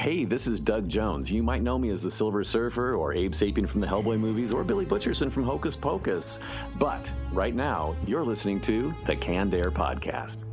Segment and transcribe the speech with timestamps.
[0.00, 1.30] Hey, this is Doug Jones.
[1.30, 4.54] You might know me as the Silver Surfer, or Abe Sapien from the Hellboy movies,
[4.54, 6.38] or Billy Butcherson from Hocus Pocus.
[6.78, 10.49] But right now, you're listening to the Canned Air Podcast.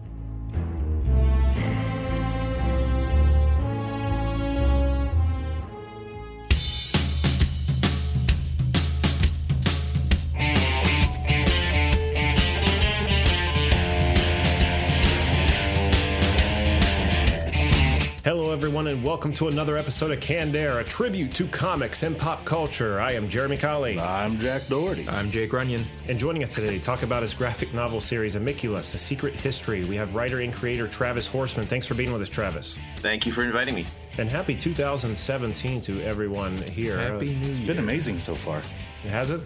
[18.78, 22.46] Everyone, and welcome to another episode of Canned Air, a tribute to comics and pop
[22.46, 23.02] culture.
[23.02, 24.00] I am Jeremy Colley.
[24.00, 25.10] I'm Jack Doherty.
[25.10, 25.84] I'm Jake Runyon.
[26.08, 29.84] And joining us today to talk about his graphic novel series, Amiculus, A Secret History,
[29.86, 31.66] we have writer and creator Travis Horseman.
[31.66, 32.78] Thanks for being with us, Travis.
[32.98, 33.88] Thank you for inviting me.
[34.20, 37.00] And happy 2017 to everyone here.
[37.00, 37.68] Happy New It's Year.
[37.70, 38.62] been amazing so far.
[39.10, 39.42] Has it?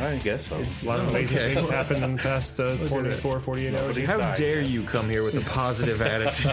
[0.00, 0.56] I guess so.
[0.56, 1.54] A lot of amazing okay.
[1.54, 3.98] things happened in the past uh, 24, 48 hours.
[4.08, 4.70] How died dare yet.
[4.70, 6.50] you come here with a positive attitude?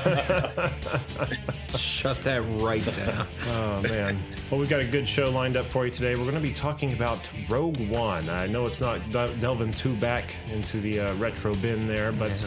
[1.76, 3.28] Shut that right down.
[3.48, 4.24] Oh man!
[4.50, 6.14] Well, we've got a good show lined up for you today.
[6.14, 8.30] We're going to be talking about Rogue One.
[8.30, 12.40] I know it's not de- delving too back into the uh, retro bin there, but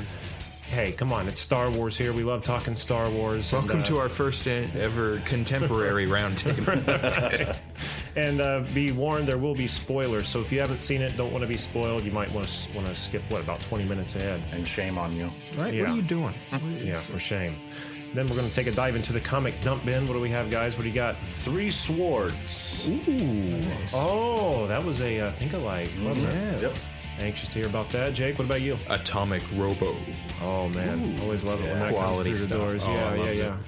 [0.71, 1.27] hey, come on!
[1.27, 2.13] It's Star Wars here.
[2.13, 3.53] We love talking Star Wars.
[3.53, 7.57] and, Welcome uh, to our first ever contemporary roundtable.
[8.17, 10.29] And uh, be warned, there will be spoilers.
[10.29, 12.05] So if you haven't seen it, don't want to be spoiled.
[12.05, 14.43] You might want to want to skip what about 20 minutes ahead.
[14.53, 15.31] And shame on you.
[15.57, 15.75] Right?
[15.75, 15.83] Yeah.
[15.83, 16.35] What are you doing?
[16.81, 17.57] Yeah, for shame.
[18.15, 20.07] Then we're going to take a dive into the comic dump bin.
[20.07, 20.77] What do we have, guys?
[20.77, 21.17] What do you got?
[21.31, 22.89] Three swords.
[22.89, 23.61] Ooh.
[23.93, 26.63] Oh, that was a uh, think alike, wasn't it?
[26.63, 26.77] Yep.
[27.19, 28.15] Anxious to hear about that.
[28.15, 28.79] Jake, what about you?
[28.89, 29.97] Atomic Robo.
[30.43, 32.83] Oh man, always love it when that Quality comes through the doors.
[32.85, 33.55] Oh, yeah, I yeah, yeah.
[33.55, 33.61] it.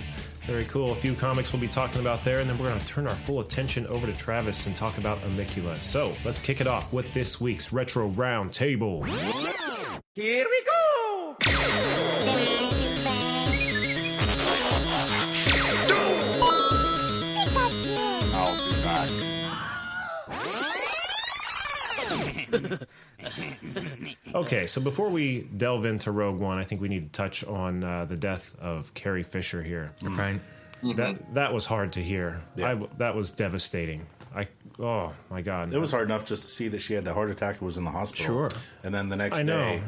[0.47, 0.93] Very cool.
[0.93, 3.15] A few comics we'll be talking about there, and then we're going to turn our
[3.15, 5.83] full attention over to Travis and talk about Amiculus.
[5.83, 9.03] So let's kick it off with this week's retro round table.
[10.15, 11.37] Here we go!
[18.33, 19.11] I'll be back.
[24.47, 27.83] Okay, so before we delve into Rogue One, I think we need to touch on
[27.83, 29.93] uh, the death of Carrie Fisher here.
[30.03, 30.41] Right?
[30.97, 32.43] That that was hard to hear.
[32.55, 32.73] Yeah.
[32.73, 34.07] I, that was devastating.
[34.35, 34.47] I
[34.79, 37.31] oh my god, It was hard enough just to see that she had the heart
[37.31, 38.27] attack and was in the hospital.
[38.27, 38.51] Sure.
[38.85, 39.59] And then the next I know.
[39.59, 39.83] day,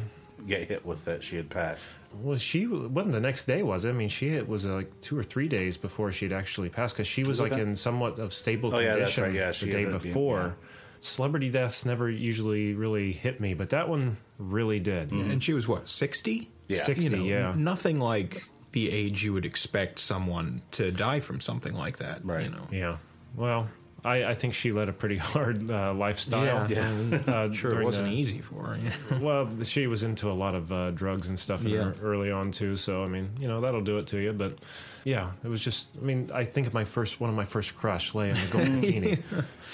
[0.47, 1.89] get hit with that she had passed.
[2.23, 3.91] Well, she wasn't the next day, was it?
[3.91, 6.97] I mean, she it was uh, like two or three days before she'd actually passed
[6.97, 7.61] because she was it like that?
[7.61, 9.35] in somewhat of stable Oh, yeah, condition that's right.
[9.35, 10.41] Yeah, she the day ended up being- before.
[10.41, 10.69] yeah.
[11.01, 15.11] Celebrity deaths never usually really hit me, but that one really did.
[15.13, 16.51] And she was what, 60?
[16.69, 16.79] Yeah.
[16.79, 17.55] 60, yeah.
[17.57, 22.25] Nothing like the age you would expect someone to die from something like that.
[22.25, 22.45] Right.
[22.45, 22.67] You know?
[22.71, 22.97] Yeah.
[23.35, 23.69] Well,
[24.05, 26.71] I, I think she led a pretty hard uh, lifestyle.
[26.71, 26.91] Yeah.
[27.27, 28.79] Uh, Sure, it wasn't the- easy for her.
[28.79, 29.19] yeah.
[29.21, 31.85] Well, she was into a lot of uh, drugs and stuff in Yeah.
[31.85, 32.77] her early on too.
[32.77, 34.33] So I mean, you know, that'll do it to you.
[34.33, 34.59] But
[35.09, 35.89] yeah, it was just.
[35.97, 38.47] I mean, I think of my first one of my first crush, Leia in the
[38.53, 39.23] gold bikini.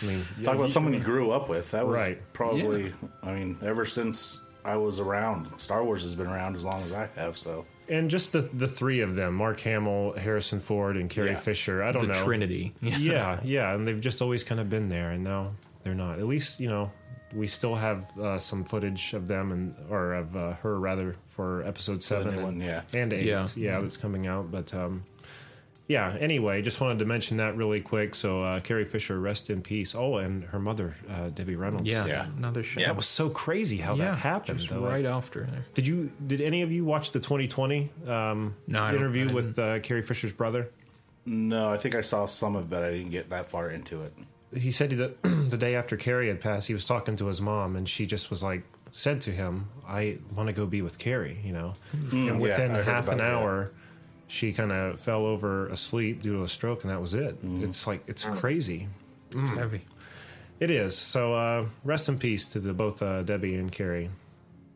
[0.02, 1.70] I mean, yeah, Talk about you- someone you grew up with.
[1.72, 2.18] That was Right.
[2.32, 5.48] probably, I mean, ever since I was around.
[5.60, 7.66] Star Wars has been around as long as I have, so.
[7.88, 11.34] and just the the three of them: Mark Hamill, Harrison Ford, and Carrie Yeah.
[11.48, 11.82] Fisher.
[11.82, 12.24] I don't The know.
[12.24, 12.72] Trinity.
[12.80, 15.52] yeah, yeah, and they've just always kind of been there, and now
[15.82, 16.18] they're not.
[16.18, 16.90] At least you know
[17.34, 21.64] we still have uh, some footage of them and or of uh, her rather for
[21.64, 22.82] episode seven and, one, yeah.
[22.92, 23.80] and eight, yeah, Yeah.
[23.80, 24.50] that's coming out.
[24.52, 25.02] But um,
[25.86, 28.14] yeah, anyway, just wanted to mention that really quick.
[28.14, 29.94] So uh, Carrie Fisher, rest in peace.
[29.94, 31.86] Oh, and her mother, uh, Debbie Reynolds.
[31.86, 32.06] Yeah.
[32.06, 32.26] Yeah.
[32.38, 32.84] Another shot.
[32.84, 34.60] that was so crazy how yeah, that happened.
[34.60, 34.80] Just though.
[34.80, 35.44] right after.
[35.44, 35.66] there.
[35.74, 36.10] Did you?
[36.26, 40.70] Did any of you watch the 2020 um, No, interview with uh, Carrie Fisher's brother?
[41.26, 44.02] No, I think I saw some of it, but I didn't get that far into
[44.02, 44.12] it.
[44.54, 47.76] he said that the day after Carrie had passed, he was talking to his mom,
[47.76, 48.62] and she just was like,
[48.92, 51.72] said to him, "I want to go be with Carrie," you know.
[52.12, 53.64] and within I heard half an hour.
[53.64, 53.72] that.
[54.24, 57.36] Hour, she kind of fell over asleep due to a stroke, and that was it.
[57.60, 58.88] It's like it's crazy.
[59.30, 59.82] It's heavy.
[60.60, 60.96] It is.
[60.96, 64.10] So uh, rest in peace to the both uh, Debbie and Carrie.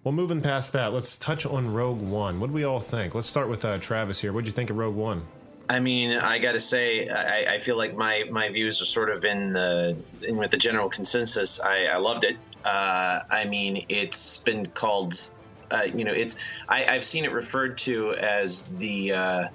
[0.04, 2.40] Well, moving past that, let's touch on Rogue One.
[2.40, 3.14] What do we all think?
[3.14, 4.32] Let's start with uh, Travis here.
[4.32, 5.26] What do you think of Rogue One?
[5.68, 9.10] I mean, I got to say, I, I feel like my, my views are sort
[9.10, 9.96] of in the
[10.26, 11.60] in with the general consensus.
[11.60, 12.36] I, I loved it.
[12.64, 15.30] Uh, I mean, it's been called,
[15.70, 16.36] uh, you know, it's
[16.68, 19.48] I, I've seen it referred to as the uh,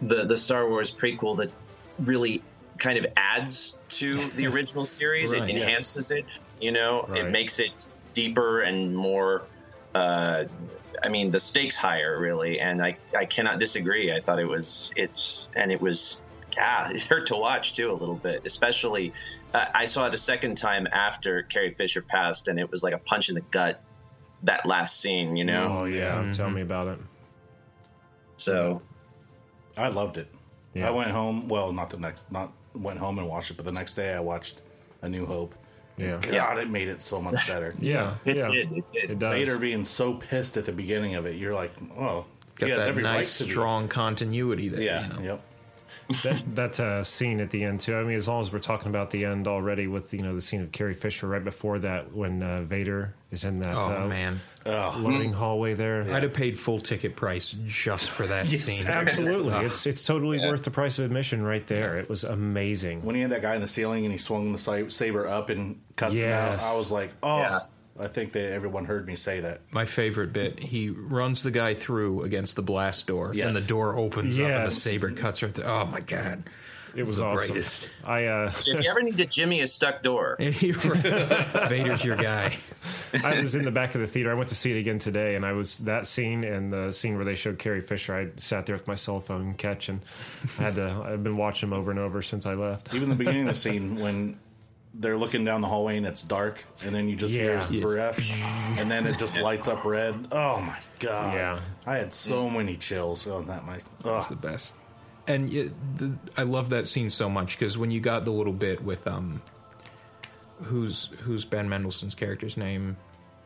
[0.00, 1.52] the the Star Wars prequel that
[1.98, 2.42] really
[2.78, 5.32] kind of adds to the original series.
[5.32, 5.62] Right, it yes.
[5.62, 6.38] enhances it.
[6.60, 7.24] You know, Right.
[7.24, 9.42] it makes it deeper and more.
[9.94, 10.44] Uh,
[11.02, 14.12] I mean, the stakes higher, really, and I, I cannot disagree.
[14.12, 16.20] I thought it was it's and it was
[16.56, 19.12] yeah, it hurt to watch too a little bit, especially
[19.54, 22.94] uh, I saw it a second time after Carrie Fisher passed, and it was like
[22.94, 23.80] a punch in the gut.
[24.44, 25.80] That last scene, you know.
[25.80, 26.30] Oh yeah, Mm-hmm.
[26.32, 26.98] tell me about it.
[28.36, 28.80] So
[29.76, 30.28] I loved it.
[30.74, 30.88] Yeah.
[30.88, 31.48] I went home.
[31.48, 34.20] Well, not the next, not went home and watched it, but the next day I
[34.20, 34.60] watched
[35.02, 35.54] A New Hope.
[35.96, 36.18] Yeah.
[36.20, 37.74] God, it made it so much better.
[37.80, 38.14] Yeah.
[38.24, 38.50] It yeah.
[38.50, 38.72] did.
[38.72, 39.10] It did.
[39.10, 39.32] It does.
[39.32, 42.78] Vader being so pissed at the beginning of it, you're like, oh, Got he has
[42.80, 43.50] that every nice, right to be.
[43.50, 44.80] strong continuity there.
[44.82, 45.22] Yeah, you know?
[45.22, 45.42] yep.
[46.22, 47.96] that that uh, scene at the end too.
[47.96, 50.40] I mean, as long as we're talking about the end already, with you know the
[50.40, 54.06] scene of Carrie Fisher right before that, when uh, Vader is in that Oh uh,
[54.08, 56.02] man, loading hallway there.
[56.12, 58.86] I'd have paid full ticket price just for that scene.
[58.86, 59.64] Absolutely, Ugh.
[59.64, 61.96] it's it's totally worth the price of admission right there.
[61.96, 63.02] It was amazing.
[63.04, 65.80] When he had that guy in the ceiling and he swung the saber up and
[65.96, 66.62] cuts Yes.
[66.62, 67.60] him out, I was like, oh, Yeah.
[68.00, 69.60] I think that everyone heard me say that.
[69.72, 73.46] My favorite bit, he runs the guy through against the blast door, Yes.
[73.48, 75.68] and the door opens up, and the saber cuts right there.
[75.68, 76.44] Oh my god,
[76.96, 77.48] It was the awesome.
[77.52, 77.88] greatest.
[78.04, 82.56] I uh, if you ever need to Jimmy a stuck door, Vader's your guy.
[83.24, 84.30] I was in the back of the theater.
[84.30, 87.16] I went to see it again today, and I was that scene and the scene
[87.16, 88.14] where they showed Carrie Fisher.
[88.14, 90.00] I sat there with my cell phone catching.
[90.58, 91.02] I had to.
[91.04, 92.94] I've been watching them over and over since I left.
[92.94, 94.36] Even the beginning of the scene when
[94.94, 97.82] they're looking down the hallway and it's dark, and then you just hear his Yes.
[97.84, 100.28] breath, and then it just lights up red.
[100.32, 101.34] Oh my god!
[101.34, 101.60] Yeah.
[101.86, 103.64] I had so many chills on that.
[103.64, 104.74] My oh, It's the best.
[105.26, 108.52] And it, the, I love that scene so much because when you got the little
[108.52, 109.40] bit with um,
[110.62, 112.96] who's who's Ben Mendelsohn's character's name?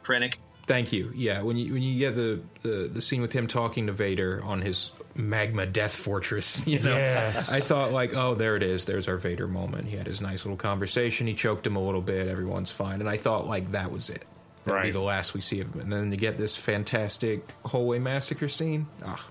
[0.02, 0.36] Krennic.
[0.66, 1.12] Thank you.
[1.14, 4.40] Yeah, when you when you get the, the the scene with him talking to Vader
[4.42, 7.52] on his magma death fortress, you know, Yes.
[7.52, 8.86] I thought like, oh, there it is.
[8.86, 9.88] There's our Vader moment.
[9.88, 11.26] He had his nice little conversation.
[11.26, 12.28] He choked him a little bit.
[12.28, 13.00] Everyone's fine.
[13.00, 14.24] And I thought like that was it.
[14.64, 15.82] That'd be the last we see of him.
[15.82, 18.86] And then to get this fantastic hallway massacre scene.
[19.04, 19.22] Ah,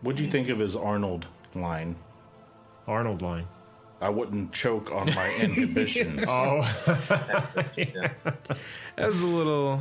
[0.00, 1.94] What do you think of his Arnold line?
[2.88, 3.46] Arnold line.
[4.00, 6.24] I wouldn't choke on my inhibitions.
[6.26, 6.62] Oh,
[8.96, 9.80] that was a little.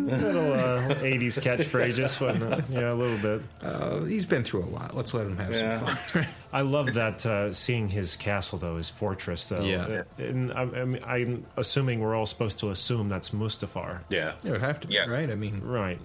[0.00, 2.64] little uh, '80s catchphrase, just wasn't it?
[2.70, 3.46] Yeah, a little bit.
[3.62, 4.96] Uh, he's been through a lot.
[4.96, 5.78] Let's let him have Yeah.
[5.78, 6.26] some fun.
[6.52, 9.62] I love that uh, seeing his castle though, his fortress though.
[9.62, 10.02] Yeah.
[10.18, 14.50] and I, I mean, I'm assuming we're all supposed to assume that's Mustafar, yeah, it
[14.50, 15.06] would have to be Yeah.
[15.06, 15.30] right.
[15.30, 15.98] I mean, right?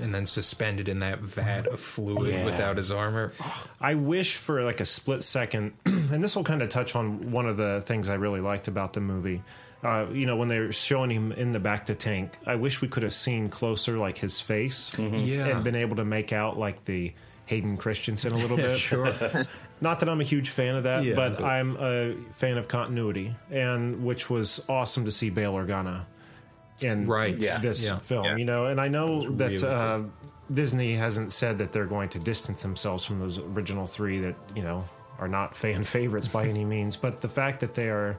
[0.00, 2.44] And then suspended in that vat of fluid Yeah.
[2.44, 3.32] without his armor.
[3.80, 7.46] I wish for like a split second, and this will kind of touch on one
[7.46, 9.42] of the things I really liked about the movie.
[9.82, 13.02] Uh, you know, when they're showing him in the bacta tank, I wish we could
[13.02, 15.46] have seen closer, like his face, Yeah.
[15.48, 17.12] and been able to make out like the
[17.46, 18.78] Hayden Christensen a little bit.
[18.78, 19.12] Sure.
[19.82, 22.66] Not that I'm a huge fan of that, Yeah, but, but- I'm a fan of
[22.68, 26.06] continuity, and which was awesome to see Bail Organa
[26.80, 27.36] in Right.
[27.36, 27.58] Yeah.
[27.58, 27.98] this Yeah.
[27.98, 28.24] film.
[28.24, 28.36] Yeah.
[28.36, 30.00] You know, and I know that really uh,
[30.52, 34.62] Disney hasn't said that they're going to distance themselves from those original three that you
[34.62, 34.84] know
[35.18, 38.16] are not fan favorites by any means, but the fact that they are.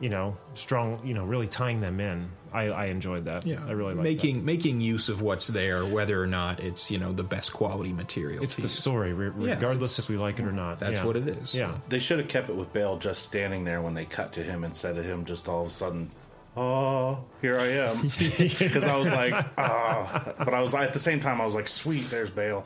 [0.00, 0.98] You know, strong.
[1.04, 2.28] You know, really tying them in.
[2.52, 3.46] I, I enjoyed that.
[3.46, 6.98] Yeah, I really like making making use of what's there, whether or not it's you
[6.98, 8.42] know the best quality material.
[8.42, 8.72] It's the use.
[8.72, 10.80] story, re- Yeah, regardless it's- if we like it or not.
[10.80, 11.04] that's Yeah.
[11.04, 11.54] what it is.
[11.54, 14.42] Yeah, they should have kept it with Bail just standing there when they cut to
[14.42, 16.10] him instead of him just all of a sudden.
[16.56, 17.96] Oh, here I am.
[18.58, 21.66] Because I was like, ah, but I was at the same time I was like,
[21.68, 22.64] sweet, there's Bail.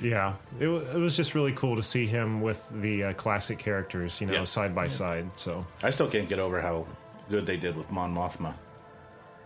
[0.00, 3.58] Yeah, it, wa- it was just really cool to see him with the uh, classic
[3.58, 4.44] characters, you know, Yeah.
[4.44, 5.26] side by side.
[5.36, 6.86] So, I still can't get over how
[7.30, 8.54] good they did with Mon Mothma,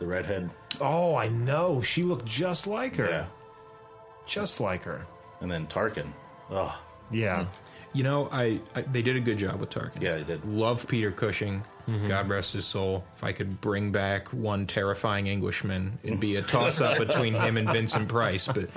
[0.00, 0.50] the redhead.
[0.80, 3.24] oh, I know she looked just like her, Yeah,
[4.26, 5.06] just like her.
[5.40, 6.08] and then Tarkin.
[6.50, 6.76] Oh,
[7.12, 7.46] Yeah,
[7.92, 10.00] You know, I, I they did a good job with Tarkin.
[10.02, 10.44] Yeah, they did.
[10.44, 11.62] Love Peter Cushing.
[11.90, 12.08] Mm-hmm.
[12.08, 13.04] God rest his soul.
[13.16, 17.56] If I could bring back one terrifying Englishman, it'd be a toss up between him
[17.56, 18.46] and Vincent Price.
[18.48, 18.70] But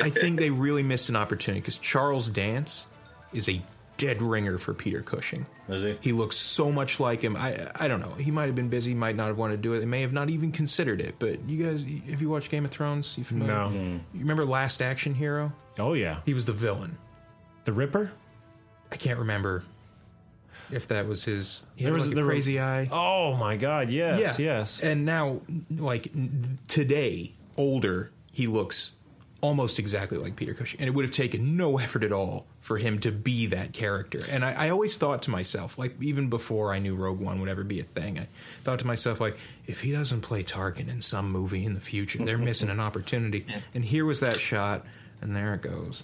[0.00, 2.86] I think they really missed an opportunity because Charles Dance
[3.32, 3.60] is a
[3.96, 5.44] dead ringer for Peter Cushing.
[5.68, 6.08] is he?
[6.08, 7.36] He looks so much like him.
[7.36, 8.12] I I don't know.
[8.14, 9.80] He might have been busy, might not have wanted to do it.
[9.80, 11.16] They may have not even considered it.
[11.18, 13.52] But you guys, if you watch Game of Thrones, you familiar?
[13.54, 13.68] No.
[13.68, 13.96] Hmm.
[14.14, 15.52] You remember Last Action Hero?
[15.78, 16.96] oh yeah, He was the villain.
[17.64, 18.10] the Ripper.
[18.90, 19.64] I can't remember
[20.70, 21.64] if that was his.
[21.76, 22.88] He There had was- like a there were- crazy eye.
[22.92, 24.80] Oh my God, yes, yes.
[24.80, 25.40] And now,
[25.70, 26.10] like
[26.68, 28.92] today, older, he looks
[29.42, 32.76] almost exactly like Peter Cushing, and it would have taken no effort at all for
[32.76, 34.20] him to be that character.
[34.30, 37.48] And I, I always thought to myself, like even before I knew Rogue One would
[37.48, 38.26] ever be a thing, I
[38.64, 42.22] thought to myself, like if he doesn't play Tarkin in some movie in the future,
[42.22, 43.46] they're missing an opportunity.
[43.74, 44.84] And here was that shot,
[45.22, 46.02] and there it goes.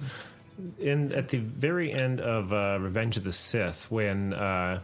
[0.79, 4.81] In at the very end of uh, Revenge of the Sith, when uh,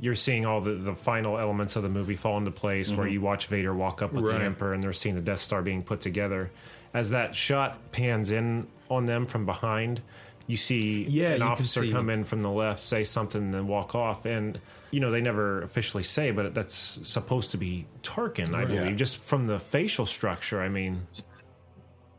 [0.00, 3.20] you're seeing all the, the final elements of the movie fall into place, where you
[3.20, 4.38] watch Vader walk up with Right.
[4.38, 6.50] the Emperor, and they're seeing the Death Star being put together.
[6.94, 10.02] As that shot pans in on them from behind,
[10.46, 13.66] you see Yeah, an can officer come in from the left, say something, and then
[13.68, 14.26] walk off.
[14.26, 14.58] And
[14.90, 18.94] you know they never officially say, but that's supposed to be Tarkin, I believe, Yeah.
[18.96, 20.60] just from the facial structure.
[20.60, 21.06] I mean,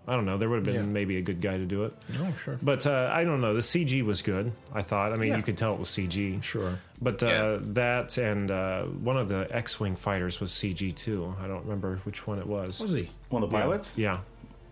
[0.08, 0.38] I don't know.
[0.38, 0.82] There would have been Yeah.
[0.82, 1.94] maybe a good guy to do it.
[2.20, 2.60] Oh, sure.
[2.62, 3.54] But uh, I don't know.
[3.54, 4.52] The CG was good.
[4.74, 5.14] I thought.
[5.14, 5.38] I mean, Yeah.
[5.38, 6.42] you could tell it was CG.
[6.44, 6.78] Sure.
[7.02, 7.58] But uh, Yeah.
[7.62, 11.34] that and uh, one of the X-wing fighters was CG too.
[11.42, 12.82] I don't remember which one it was.
[12.82, 13.10] Was he?
[13.30, 13.98] One of the pilots?
[13.98, 14.20] Yeah.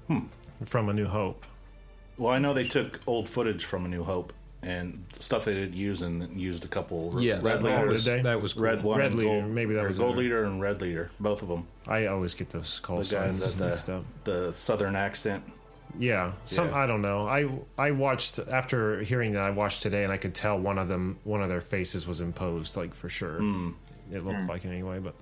[0.07, 0.25] Hmm.
[0.65, 1.45] From A New Hope.
[2.17, 4.33] Well, I know they took old footage from A New Hope
[4.63, 8.05] and stuff they didn't use and used a couple Yeah, red that, that leaders.
[8.05, 8.63] was, that was cool.
[8.63, 10.19] Red one, Red leader, gold, maybe that was gold it.
[10.21, 11.67] leader and red leader, both of them.
[11.87, 14.03] I always get those call The guy signs that the, mixed up.
[14.23, 15.43] the southern accent.
[15.99, 16.77] Yeah, some Yeah.
[16.77, 17.27] I don't know.
[17.27, 20.87] I I watched after hearing that I watched today, and I could tell one of
[20.87, 23.39] them, one of their faces was imposed, like for sure.
[23.39, 23.71] Hmm.
[24.11, 24.99] It looked like it anyway.
[24.99, 25.15] But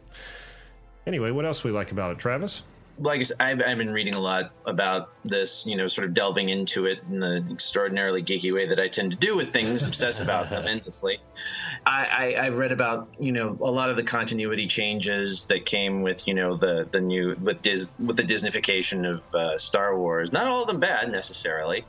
[1.07, 2.61] anyway, what else we like about it, Travis?
[3.01, 6.13] Like I said, I've, I've been reading a lot about this, you know, sort of
[6.13, 9.85] delving into it in the extraordinarily geeky way that I tend to do with things,
[9.85, 11.19] obsess about them endlessly.
[11.85, 16.01] I, I, I've read about, you know, a lot of the continuity changes that came
[16.01, 20.31] with, you know, the the new with Dis, with the Disneyfication of uh, Star Wars.
[20.31, 21.85] Not all of them bad necessarily,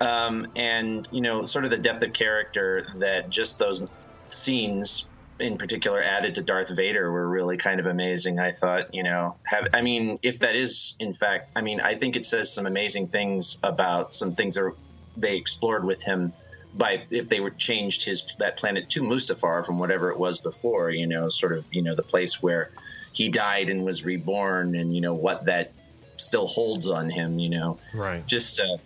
[0.00, 3.82] um, and you know, sort of the depth of character that just those
[4.26, 5.06] scenes
[5.40, 8.38] in particular added to Darth Vader were really kind of amazing.
[8.38, 11.94] I thought, you know, have I mean, if that is in fact, I mean, I
[11.94, 14.72] think it says some amazing things about some things that
[15.16, 16.32] they explored with him
[16.72, 20.90] by if they were changed his that planet to Mustafar from whatever it was before,
[20.90, 22.70] you know, sort of, you know, the place where
[23.12, 25.72] he died and was reborn and you know what that
[26.16, 28.26] still holds on him, you know Right.
[28.26, 28.78] just uh,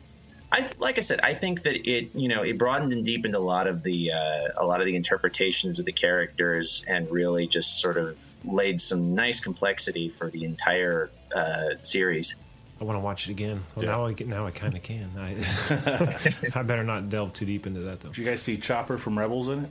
[0.56, 3.40] I like I said, I think that it you know it broadened and deepened a
[3.40, 7.80] lot of the uh, a lot of the interpretations of the characters and really just
[7.80, 12.36] sort of laid some nice complexity for the entire uh, series.
[12.80, 13.62] I want to watch it again.
[13.74, 15.10] Well, now I get- now I kind of can.
[15.18, 15.34] I,
[16.54, 18.10] I better not delve too deep into that though.
[18.10, 19.70] Did you guys see Chopper from Rebels in it?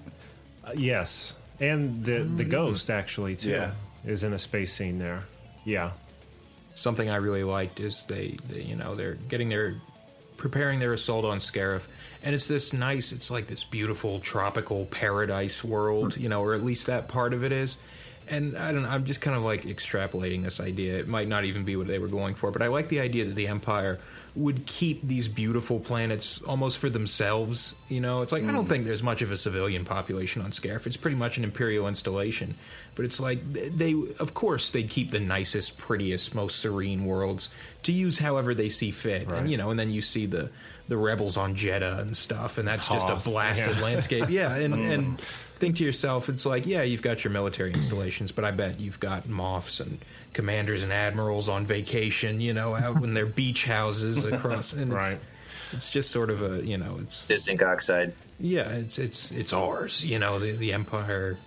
[0.65, 3.71] Uh, yes, and the the ghost actually too Yeah.
[4.05, 5.23] is in a space scene there.
[5.63, 5.91] Yeah,
[6.75, 9.75] Something I really liked is they, they, you know, they're getting their
[10.43, 11.83] preparing their assault on Scarif,
[12.21, 16.61] and it's this nice, it's like this beautiful tropical paradise world, you know, or at
[16.61, 17.77] least that part of it is.
[18.27, 20.97] And I don't know, I'm just kind of like extrapolating this idea.
[20.97, 23.23] It might not even be what they were going for, but I like the idea
[23.23, 23.99] that the Empire
[24.35, 27.73] would keep these beautiful planets almost for themselves.
[27.87, 28.69] You know, it's like I don't mm-hmm.
[28.69, 30.85] think there's much of a civilian population on Scarif.
[30.85, 32.55] It's pretty much an imperial installation.
[32.95, 37.49] But it's like they, of course, they keep the nicest, prettiest, most serene worlds
[37.83, 39.27] to use however they see fit.
[39.27, 40.49] And you know, and then you see the
[40.87, 43.83] the rebels on Jedha and stuff, and that's just a blasted yeah.
[43.83, 44.25] landscape.
[44.29, 44.93] Yeah, and mm.
[44.93, 45.19] and
[45.55, 48.99] think to yourself, it's like, yeah, you've got your military installations, but I bet you've
[48.99, 49.97] got moffs and
[50.33, 54.73] commanders and admirals on vacation, you know, out in their beach houses across.
[54.73, 55.19] And it's- Right.
[55.71, 58.13] It's just sort of a, you know, it's The zinc oxide.
[58.39, 60.05] yeah, it's it's it's ours.
[60.05, 61.37] You know, the the empire.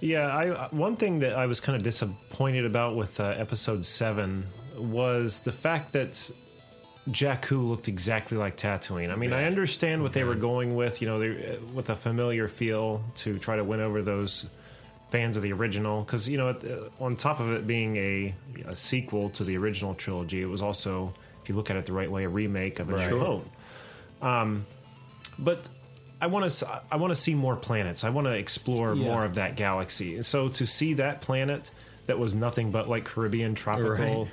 [0.00, 4.46] Yeah, I one thing that I was kind of disappointed about with uh, episode seven
[4.76, 6.30] was the fact that
[7.08, 9.10] Jakku looked exactly like Tatooine.
[9.12, 12.48] I mean, I understand what they were going with, you know, they, with a familiar
[12.48, 14.48] feel to try to win over those
[15.10, 16.02] fans of the original.
[16.02, 18.34] Because you know, uh, on top of it being a,
[18.66, 21.92] a sequel to the original trilogy, it was also, if you look at it the
[21.92, 23.08] right way, a remake of a Right.
[23.08, 23.44] clone.
[24.20, 24.66] Um,
[25.38, 25.68] but
[26.24, 28.02] I want to I want to see more planets.
[28.02, 29.04] I want to explore Yeah.
[29.04, 30.22] more of that galaxy.
[30.22, 31.70] So to see that planet
[32.06, 34.28] that was nothing but like Caribbean tropical, Right.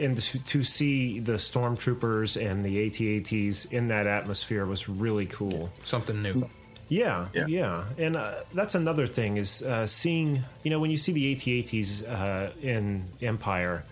[0.00, 5.70] and to, to see the stormtroopers and the AT-ATs in that atmosphere was really cool.
[5.84, 6.48] Something new.
[6.88, 7.84] Yeah, yeah, Yeah.
[7.98, 10.42] and uh, that's another thing is uh, seeing.
[10.62, 13.84] You know, when you see the AT-ATs uh, in Empire,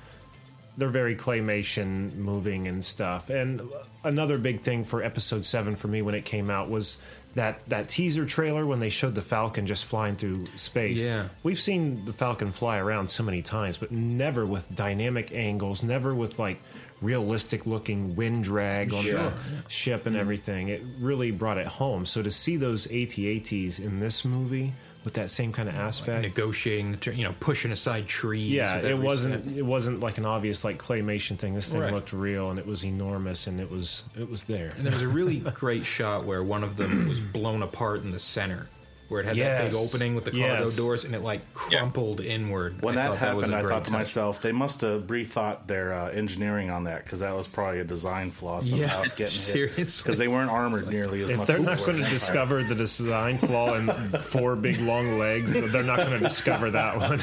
[0.79, 3.29] they're very claymation moving and stuff.
[3.31, 3.61] And
[4.05, 7.01] another big thing for Episode Seven for me when it came out was
[7.37, 11.05] that that teaser trailer when they showed the Falcon just flying through space.
[11.05, 11.29] Yeah.
[11.43, 16.15] we've seen the Falcon fly around so many times, but never with dynamic angles, never
[16.15, 16.61] with like
[17.03, 19.19] realistic looking wind drag on Sure.
[19.19, 19.33] the
[19.69, 20.21] ship and mm-hmm.
[20.23, 20.69] everything.
[20.69, 22.07] It really brought it home.
[22.07, 24.73] So to see those AT-ATs in this movie
[25.07, 28.51] with that same kind of aspect, Negotiating the, ter- you know, pushing aside trees.
[28.51, 31.55] yeah, it wasn't it wasn't like an obvious like claymation thing.
[31.55, 31.93] This thing Right.
[31.95, 34.73] looked real and it was enormous and it was it was there.
[34.77, 38.11] And there was a really great shot where one of them was blown apart in
[38.11, 38.67] the center,
[39.09, 40.77] where it had that big opening with the cargo Yes.
[40.77, 42.83] doors, and it like crumpled inward.
[42.83, 43.99] When I that happened, a I great thought to touch.
[43.99, 47.85] myself, they must have rethought their uh, engineering on that because that was probably a
[47.85, 49.77] design flaw somehow Yeah, getting hit.
[49.77, 51.47] Because they weren't armored nearly as If much.
[51.47, 53.89] they're not going to discover the design flaw in
[54.21, 57.21] four big long legs, they're not going to discover that one.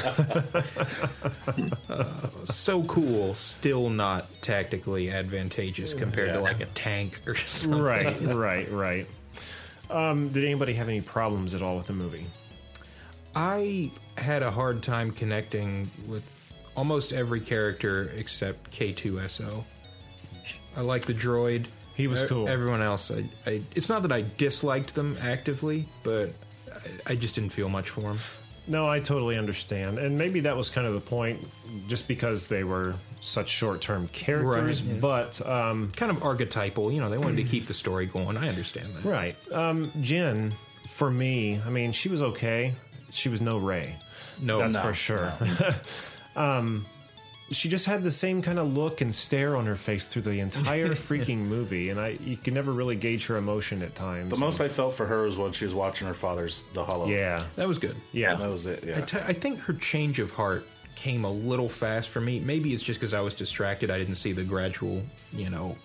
[2.46, 7.80] so cool, still not tactically advantageous compared to like a tank or something.
[7.82, 9.06] right, right, right.
[9.90, 12.26] Um, did anybody have any problems at all with the movie?
[13.36, 19.64] I had a hard time connecting with almost every character except K2SO.
[20.76, 21.66] I like the droid.
[21.94, 22.48] He was cool.
[22.48, 26.30] Everyone else, I, I, it's not that I disliked them actively, but
[27.06, 28.18] I, I just didn't feel much for them.
[28.66, 29.98] No, I totally understand.
[29.98, 31.38] And maybe that was kind of the point,
[31.86, 34.82] just because they were such short term characters.
[34.82, 35.00] Right, yeah.
[35.00, 37.08] But, um, Kind of archetypal, you know.
[37.10, 38.36] They wanted to keep the story going.
[38.36, 39.04] I understand that.
[39.04, 39.36] right.
[39.52, 40.52] Um, Jen,
[40.88, 42.72] for me, I mean, she was okay.
[43.10, 43.96] She was no Rey.
[44.42, 45.32] No, That's no, for sure.
[46.36, 46.84] um,
[47.50, 50.40] she just had the same kind of look and stare on her face through the
[50.40, 54.30] entire freaking movie, and I you can never really gauge her emotion at times.
[54.30, 57.06] The most I felt for her was when she was watching her father's The Hollow.
[57.06, 57.94] yeah, That was good.
[58.12, 58.82] yeah, that was it.
[58.84, 62.40] Yeah, te- I think her change of heart came a little fast for me.
[62.40, 63.90] Maybe it's just because I was distracted.
[63.90, 65.76] I didn't see the gradual, you know,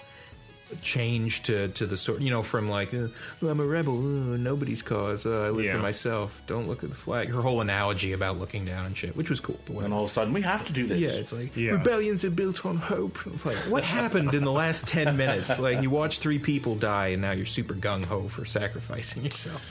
[0.84, 3.08] change to to the sort, you know, from like uh,
[3.42, 5.74] well, I'm a rebel, uh, nobody's cause, uh, I live Yeah.
[5.74, 6.42] for myself.
[6.46, 7.30] Don't look at the flag.
[7.30, 9.60] Her whole analogy about looking down and shit, which was cool.
[9.68, 11.00] But and all of a sudden we have to do this.
[11.00, 11.72] Yeah, it's like Yeah.
[11.72, 13.18] rebellions are built on hope.
[13.46, 15.58] Like, what happened in the last ten minutes?
[15.60, 19.66] Like you watch three people die, and now you're super gung ho for sacrificing yourself.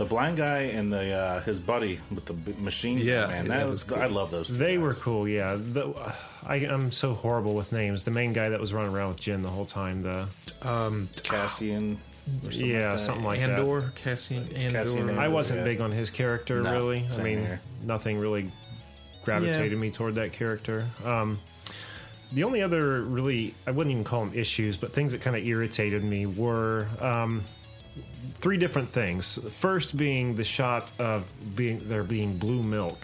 [0.00, 2.96] The blind guy and the uh, his buddy with the machine.
[2.96, 3.84] Yeah, man, that, that was.
[3.84, 3.98] was cool.
[4.02, 4.46] I love those.
[4.48, 4.82] Two They guys.
[4.82, 5.56] were cool, yeah.
[5.58, 5.92] The,
[6.46, 8.02] I, I'm so horrible with names.
[8.02, 10.26] The main guy that was running around with Jyn the whole time, the
[11.22, 11.98] Cassian.
[12.46, 13.50] or something yeah, like something like that.
[13.50, 14.78] Andor, Cassian, Andor.
[14.84, 15.20] Cassian Andor.
[15.20, 15.64] I wasn't Yeah.
[15.64, 17.06] big on his character, No, really.
[17.18, 17.60] I mean, here.
[17.84, 18.50] nothing really
[19.26, 19.78] gravitated Yeah.
[19.78, 20.86] me toward that character.
[21.04, 21.38] Um,
[22.32, 25.44] the only other really, I wouldn't even call them issues, but things that kind of
[25.44, 27.44] irritated me were um,
[28.40, 29.38] three different things.
[29.54, 32.98] First being the shot of being there being blue milk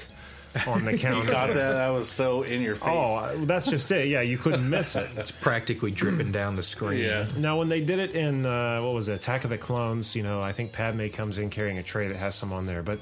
[0.66, 1.26] on the counter.
[1.26, 1.32] You counter.
[1.32, 1.72] got that?
[1.72, 2.88] That was so in your face.
[2.90, 4.08] Oh, that's just it.
[4.08, 5.08] Yeah, you couldn't miss it.
[5.16, 7.00] It's practically dripping down the screen.
[7.00, 7.28] yeah.
[7.36, 10.16] Now, when they did it in uh, what was it, Attack of the Clones?
[10.16, 12.82] You know, I think Padme comes in carrying a tray that has some on there,
[12.82, 12.98] but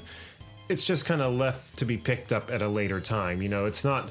[0.68, 3.42] it's just kind of left to be picked up at a later time.
[3.42, 4.10] You know, it's not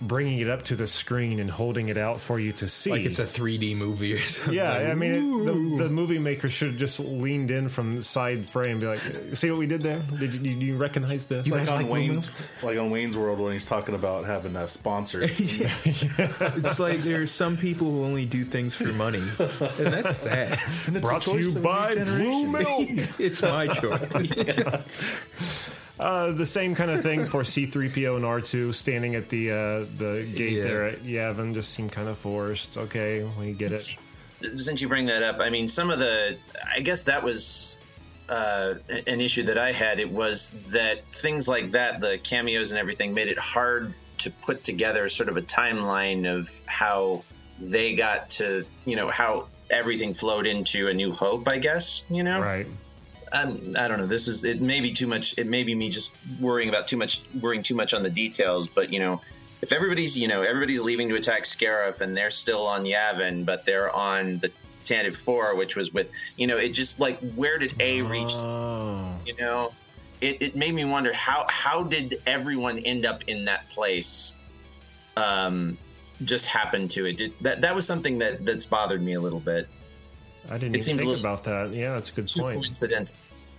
[0.00, 2.90] bringing it up to the screen and holding it out for you to see.
[2.90, 4.54] Like it's a 3D movie or something.
[4.54, 5.44] yeah, Like, I mean, it,
[5.78, 8.86] the, the movie maker should have just leaned in from the side frame, and be
[8.86, 10.00] like, "See what we did there?
[10.18, 12.30] Did you, do you recognize this?" Like on like Wayne's,
[12.62, 15.38] like on Wayne's World when he's talking about having uh, sponsors.
[15.84, 20.58] it's like there are some people who only do things for money, and that's sad.
[20.86, 22.46] And it's Brought to you by Blue.
[22.46, 22.88] Milk.
[23.18, 24.00] it's my choice.
[25.98, 29.54] Uh, the same kind of thing for C3PO and R2 standing at the uh,
[29.98, 30.62] the gate Yeah.
[30.64, 32.76] there at Yavin just seemed kind of forced.
[32.76, 33.78] Okay, we get it.
[33.78, 36.36] since you bring that up, I mean, some of the,
[36.74, 37.78] I guess that was
[38.28, 38.74] uh,
[39.06, 40.00] an issue that I had.
[40.00, 44.64] It was that things like that, the cameos and everything, made it hard to put
[44.64, 47.22] together sort of a timeline of how
[47.60, 51.48] they got to, you know, how everything flowed into A New Hope.
[51.48, 52.66] I guess you know, Right.
[53.32, 54.06] I'm, I don't know.
[54.06, 54.60] This is it.
[54.60, 55.38] May be too much.
[55.38, 56.10] It may be me just
[56.40, 58.66] worrying about too much, worrying too much on the details.
[58.66, 59.20] But you know,
[59.62, 63.64] if everybody's you know everybody's leaving to attack Scarif and they're still on Yavin, but
[63.64, 64.50] they're on the
[64.84, 68.32] Tantive Four, which was with you know, it just like where did A reach?
[68.34, 69.16] Oh.
[69.26, 69.72] You know,
[70.20, 74.34] it, it made me wonder how how did everyone end up in that place?
[75.16, 75.78] Um,
[76.22, 77.42] just happened to it.
[77.42, 79.68] That that was something that that's bothered me a little bit.
[80.50, 81.70] I didn't It even seems a think little- about that.
[81.70, 82.56] Yeah, that's a good Too point.
[82.56, 83.14] coincidental.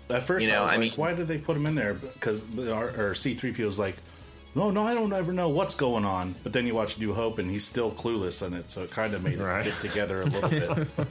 [0.10, 1.74] At first, You know, I was I like, mean- why did they put him in
[1.76, 1.96] there?
[1.96, 3.96] Because our, C three PO was like,
[4.54, 6.34] no, no, I don't ever know what's going on.
[6.44, 9.14] But then you watch New Hope, and he's still clueless in it, so it kind
[9.14, 9.66] of made Right.
[9.66, 10.70] it fit together a little bit.
[10.70, 10.88] A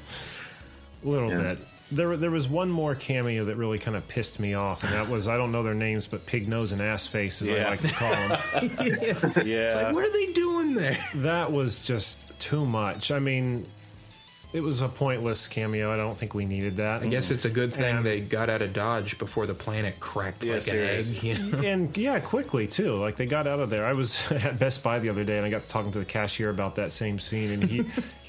[1.02, 1.42] little Yeah.
[1.42, 1.58] bit.
[1.92, 5.06] There, there was one more cameo that really kind of pissed me off, and that
[5.08, 7.82] was I don't know their names, but Pig Nose and Ass Face, as I like
[7.82, 8.30] to call them.
[9.46, 11.06] yeah, it's Like, what are they doing there?
[11.16, 13.10] that was just too much.
[13.10, 13.66] I mean,
[14.54, 15.92] it was a pointless cameo.
[15.92, 17.02] I don't think we needed that.
[17.02, 19.98] I guess it's a good thing And- they got out of Dodge before the planet
[20.00, 21.06] cracked Yeah, like an egg.
[21.22, 21.58] You know?
[21.58, 22.94] and yeah, quickly too.
[22.94, 23.84] Like they got out of there.
[23.84, 26.04] I was at Best Buy the other day, and I got to talking to the
[26.04, 27.84] cashier about that same scene, and he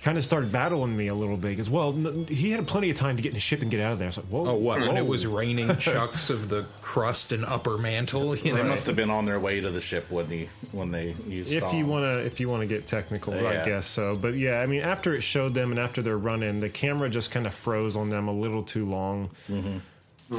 [0.05, 1.49] kind of started battling me a little bit.
[1.49, 1.91] Because well,
[2.27, 4.05] he had plenty of time to get in the ship and get out of there.
[4.05, 4.79] I was like, whoa, Oh, what?
[4.81, 8.35] When it was raining chunks of the crust and upper mantle.
[8.35, 8.69] You they know?
[8.69, 11.51] must have been on their way to the ship when he when they used.
[11.51, 13.65] If you want to, if you want to get technical, I Yeah.
[13.65, 14.15] guess so.
[14.15, 17.09] But yeah, I mean, after it showed them and after their run in, the camera
[17.09, 19.79] just kind of froze on them a little too long mm-hmm.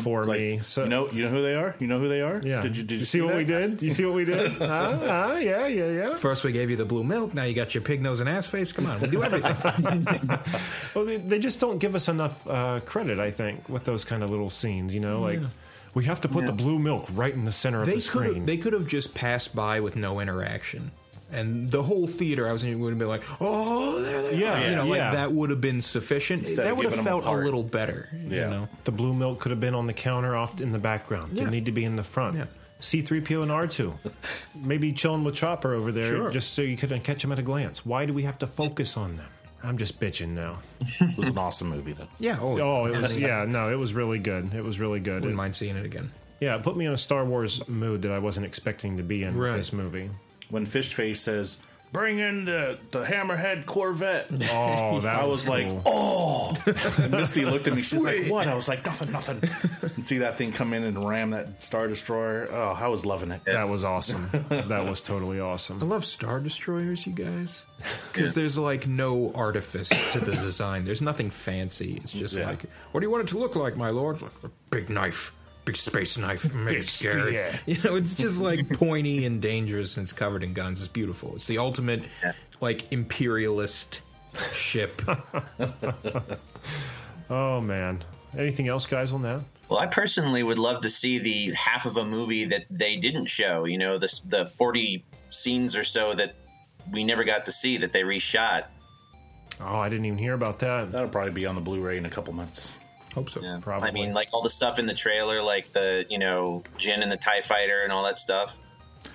[0.03, 0.59] For Like, me.
[0.61, 1.75] So you know, you know who they are.
[1.79, 2.41] You know who they are.
[2.45, 2.63] yeah.
[2.63, 3.71] Did you did you, see, what we that?
[3.71, 3.83] did?
[3.83, 4.39] You see what we did?
[4.61, 6.17] uh, uh, yeah, yeah, yeah.
[6.17, 8.47] First we gave you the blue milk, now you got your pig nose and ass
[8.47, 8.73] face.
[8.73, 10.07] Come on, we do everything.
[10.95, 14.23] Well, they, they just don't give us enough uh, credit, I think, with those kind
[14.23, 14.95] of little scenes.
[14.95, 15.41] You know, like
[15.95, 18.03] we have to put the blue milk right in the center of they the could
[18.05, 18.35] screen.
[18.37, 20.91] have they could have just passed by with no interaction.
[21.33, 24.55] And the whole theater, I was in, would have been like, "Oh, there they Yeah,
[24.61, 25.07] are!" You know, yeah.
[25.09, 26.43] like that would have been sufficient.
[26.47, 27.45] Instead that would have giving them felt a apart.
[27.45, 28.09] little better.
[28.13, 28.45] Yeah.
[28.45, 31.35] You know, the blue milk could have been on the counter off in the background.
[31.35, 32.37] Didn't need to be in the front.
[32.37, 32.45] Yeah.
[32.81, 33.93] C3PO and R2.
[34.63, 36.31] Maybe chilling with Chopper over there Sure.
[36.31, 37.85] just so you couldn't catch them at a glance.
[37.87, 39.27] Why do we have to focus on them?
[39.65, 40.59] I'm just bitching now.
[40.81, 42.07] It was an awesome movie, though.
[42.21, 42.39] Yeah.
[42.41, 44.53] Oh, Oh, it was yeah, no, it was really good.
[44.55, 45.15] It was really good.
[45.23, 46.13] wouldn't It- mind seeing it again.
[46.39, 49.23] yeah, it put me in a Star Wars mood that I wasn't expecting to be
[49.25, 49.57] in Right.
[49.57, 50.11] this movie.
[50.51, 51.57] When Fishface says,
[51.93, 55.83] "Bring in the the Hammerhead Corvette," Oh, that I was like, cool.
[55.87, 56.55] "Oh!"
[56.99, 57.83] And Misty looked at me.
[57.83, 59.41] She's like, "What?" I was like, "Nothing, nothing."
[59.97, 62.49] And see that thing come in and ram that Star Destroyer.
[62.51, 63.41] Oh, I was loving it.
[63.47, 64.29] that was awesome.
[64.51, 65.83] that was totally awesome.
[65.83, 67.65] I love Star Destroyers, you guys,
[68.13, 70.85] because there's like no artifice to the design.
[70.85, 71.95] There's nothing fancy.
[72.03, 72.47] It's just Yeah.
[72.47, 74.17] like, what do you want it to look like, my lord?
[74.17, 75.33] It's like a big knife,
[75.67, 77.33] big space knife, make it scary.
[77.33, 77.61] spear.
[77.67, 80.79] You know, it's just like pointy and dangerous, and it's covered in guns.
[80.81, 81.35] It's beautiful.
[81.35, 82.05] It's the ultimate,
[82.63, 84.01] like imperialist
[84.55, 85.03] ship.
[87.29, 88.05] Oh man.
[88.39, 89.41] Anything else, guys, on that?
[89.69, 93.27] Well, I personally would love to see the half of a movie that they didn't
[93.27, 93.65] show.
[93.65, 96.37] You know, the the forty scenes or so that
[96.93, 98.67] we never got to see that they reshot.
[99.61, 100.93] Oh, I didn't even hear about that.
[100.93, 102.77] That'll probably be on the Blu-ray in a couple months.
[103.17, 103.41] Hope so.
[103.43, 103.59] Yeah.
[103.61, 103.89] Probably.
[103.89, 107.11] I mean, like all the stuff in the trailer, like the you know Jyn and
[107.11, 108.57] the Tie Fighter and all that stuff.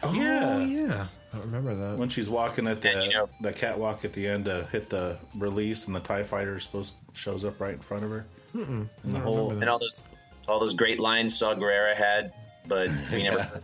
[0.04, 0.58] Oh Yeah.
[0.60, 1.08] yeah.
[1.34, 1.98] I don't remember that.
[1.98, 3.30] When she's walking at the Yeah, you know.
[3.40, 7.46] the catwalk at the end to hit the release, and the Tie Fighter supposed shows
[7.46, 8.26] up right in front of her.
[8.54, 10.06] Mm-mm, and the whole and all those
[10.50, 12.34] all those great lines Saw Gerrera had,
[12.68, 13.62] but we never.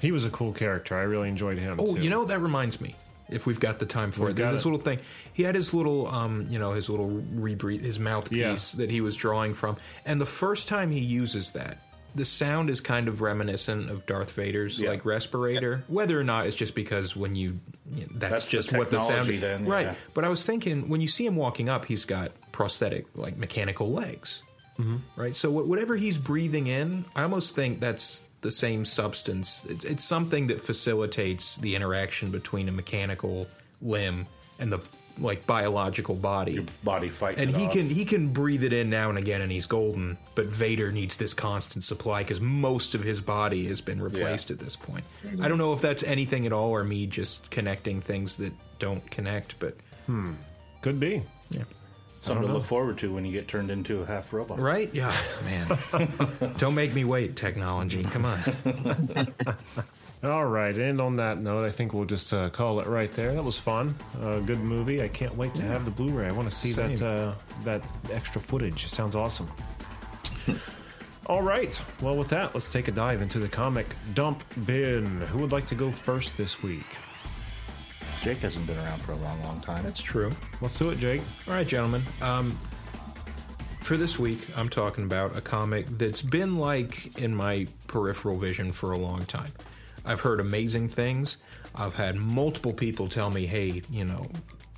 [0.00, 0.98] He was a cool character.
[0.98, 1.78] I really enjoyed him.
[1.80, 2.02] Oh, too.
[2.02, 2.94] you know that reminds me.
[3.32, 4.68] If we've got the time for We've it, there's this it.
[4.68, 4.98] little thing.
[5.32, 9.16] He had his little, um, you know, his little rebreathe, his mouthpiece that he was
[9.16, 11.78] drawing from, and the first time he uses that,
[12.14, 14.90] the sound is kind of reminiscent of Darth Vader's Yeah.
[14.90, 15.82] like respirator.
[15.88, 17.58] Whether or not it's just because when you,
[17.90, 19.86] you know, that's, That's the just what the sound, technology then, right?
[19.86, 19.94] yeah.
[20.12, 23.90] But I was thinking when you see him walking up, he's got prosthetic, like mechanical
[23.92, 24.42] legs,
[24.78, 24.96] Mm-hmm.
[25.16, 25.34] right?
[25.36, 29.64] So whatever he's breathing in, I almost think that's the same substance.
[29.68, 33.46] It's, it's something that facilitates the interaction between a mechanical
[33.80, 34.26] limb
[34.58, 34.80] and the
[35.18, 36.52] like biological body.
[36.52, 37.48] your body fighting.
[37.48, 37.72] And it he off.
[37.72, 40.18] can he can breathe it in now and again, and he's golden.
[40.34, 44.58] But Vader needs this constant supply because most of his body has been replaced at
[44.58, 45.04] this point.
[45.40, 49.08] I don't know if that's anything at all, or me just connecting things that don't
[49.10, 49.58] connect.
[49.60, 49.76] But
[50.06, 50.32] hmm.
[50.80, 51.22] could be.
[51.50, 51.64] yeah,
[52.22, 54.58] something to look forward to when you get turned into a half robot.
[54.58, 54.88] right?
[54.92, 55.66] Yeah, man.
[56.56, 58.04] don't make me wait, technology.
[58.04, 58.40] Come on.
[60.24, 63.32] All right, and on that note, I think we'll just uh, call it right there.
[63.34, 65.02] That was fun, uh, good movie.
[65.02, 66.28] I can't wait to have the Blu-ray.
[66.28, 67.32] I want to see that uh,
[67.64, 68.84] that extra footage.
[68.84, 69.50] It sounds awesome.
[71.26, 75.06] All right, well, with that, let's take a dive into the comic dump bin.
[75.22, 76.86] Who would like to go first this week?
[78.22, 79.82] Jake hasn't been around for a long, long time.
[79.82, 80.30] That's true.
[80.60, 81.22] Let's do it, Jake.
[81.48, 82.04] All right, gentlemen.
[82.20, 82.52] Um,
[83.80, 88.70] for this week, I'm talking about a comic that's been like in my peripheral vision
[88.70, 89.50] for a long time.
[90.04, 91.38] I've heard amazing things.
[91.74, 94.30] I've had multiple people tell me, "Hey, you know,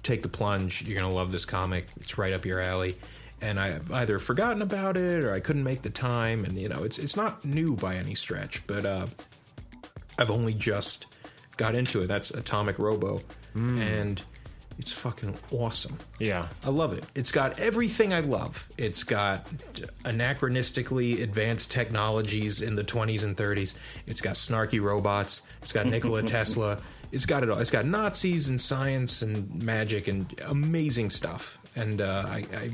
[0.02, 0.82] take the plunge.
[0.82, 1.88] You're gonna love this comic.
[2.00, 2.96] It's right up your alley."
[3.42, 6.46] And I've either forgotten about it or I couldn't make the time.
[6.46, 9.06] And you know, it's it's not new by any stretch, but uh,
[10.18, 11.13] I've only just
[11.56, 12.06] got into it.
[12.06, 13.20] That's Atomic Robo,
[13.54, 14.20] and
[14.78, 15.96] it's fucking awesome.
[16.18, 17.04] Yeah, I love it.
[17.14, 18.68] It's got everything I love.
[18.76, 19.46] It's got
[20.04, 23.74] anachronistically advanced technologies in the 20s and 30s.
[24.06, 25.42] It's got snarky robots.
[25.62, 26.78] It's got Nikola Tesla.
[27.12, 27.58] It's got it all.
[27.58, 31.58] It's got Nazis and science and magic and amazing stuff.
[31.76, 32.70] And uh, I, I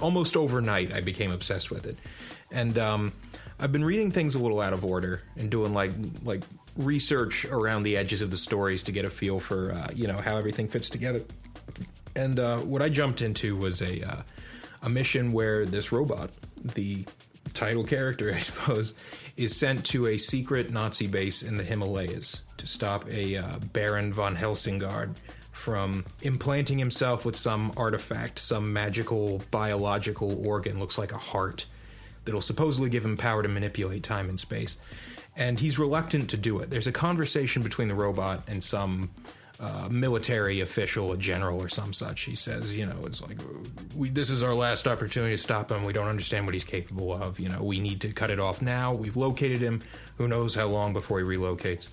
[0.00, 1.96] almost overnight I became obsessed with it.
[2.50, 3.12] And um,
[3.58, 5.92] I've been reading things a little out of order and doing like
[6.24, 6.42] like
[6.76, 10.18] research around the edges of the stories to get a feel for uh, you know
[10.18, 11.22] how everything fits together.
[12.16, 14.22] And uh, what I jumped into was a uh,
[14.82, 16.30] a mission where this robot,
[16.62, 17.04] the
[17.54, 18.94] title character, I suppose,
[19.36, 24.12] is sent to a secret Nazi base in the Himalayas to stop a uh, Baron
[24.12, 25.14] von Helsingard
[25.52, 31.64] from implanting himself with some artifact, some magical biological organ, looks like a heart,
[32.24, 34.76] that'll supposedly give him power to manipulate time and space.
[35.36, 36.70] And he's reluctant to do it.
[36.70, 39.10] There's a conversation between the robot and some
[39.60, 42.22] uh, military official, a general or some such.
[42.22, 43.38] He says, you know, it's like,
[43.96, 45.84] we, this is our last opportunity to stop him.
[45.84, 47.40] We don't understand what he's capable of.
[47.40, 48.94] You know, we need to cut it off now.
[48.94, 49.80] We've located him.
[50.18, 51.88] Who knows how long before he relocates?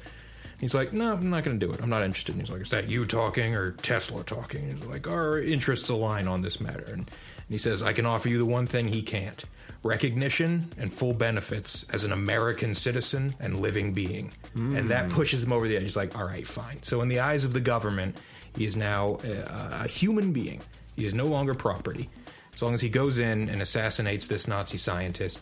[0.59, 1.81] He's like, no, I'm not going to do it.
[1.81, 2.35] I'm not interested.
[2.35, 4.69] And he's like, is that you talking or Tesla talking?
[4.69, 6.83] And he's like, our interests align on this matter.
[6.83, 7.09] And, and
[7.49, 9.43] he says, I can offer you the one thing he can't
[9.83, 14.31] recognition and full benefits as an American citizen and living being.
[14.77, 15.15] And that hmm.
[15.15, 15.83] pushes him over the edge.
[15.83, 16.83] He's like, all right, fine.
[16.83, 18.17] So, in the eyes of the government,
[18.55, 20.61] he is now a, a human being.
[20.95, 22.09] He is no longer property.
[22.53, 25.41] As long as he goes in and assassinates this Nazi scientist.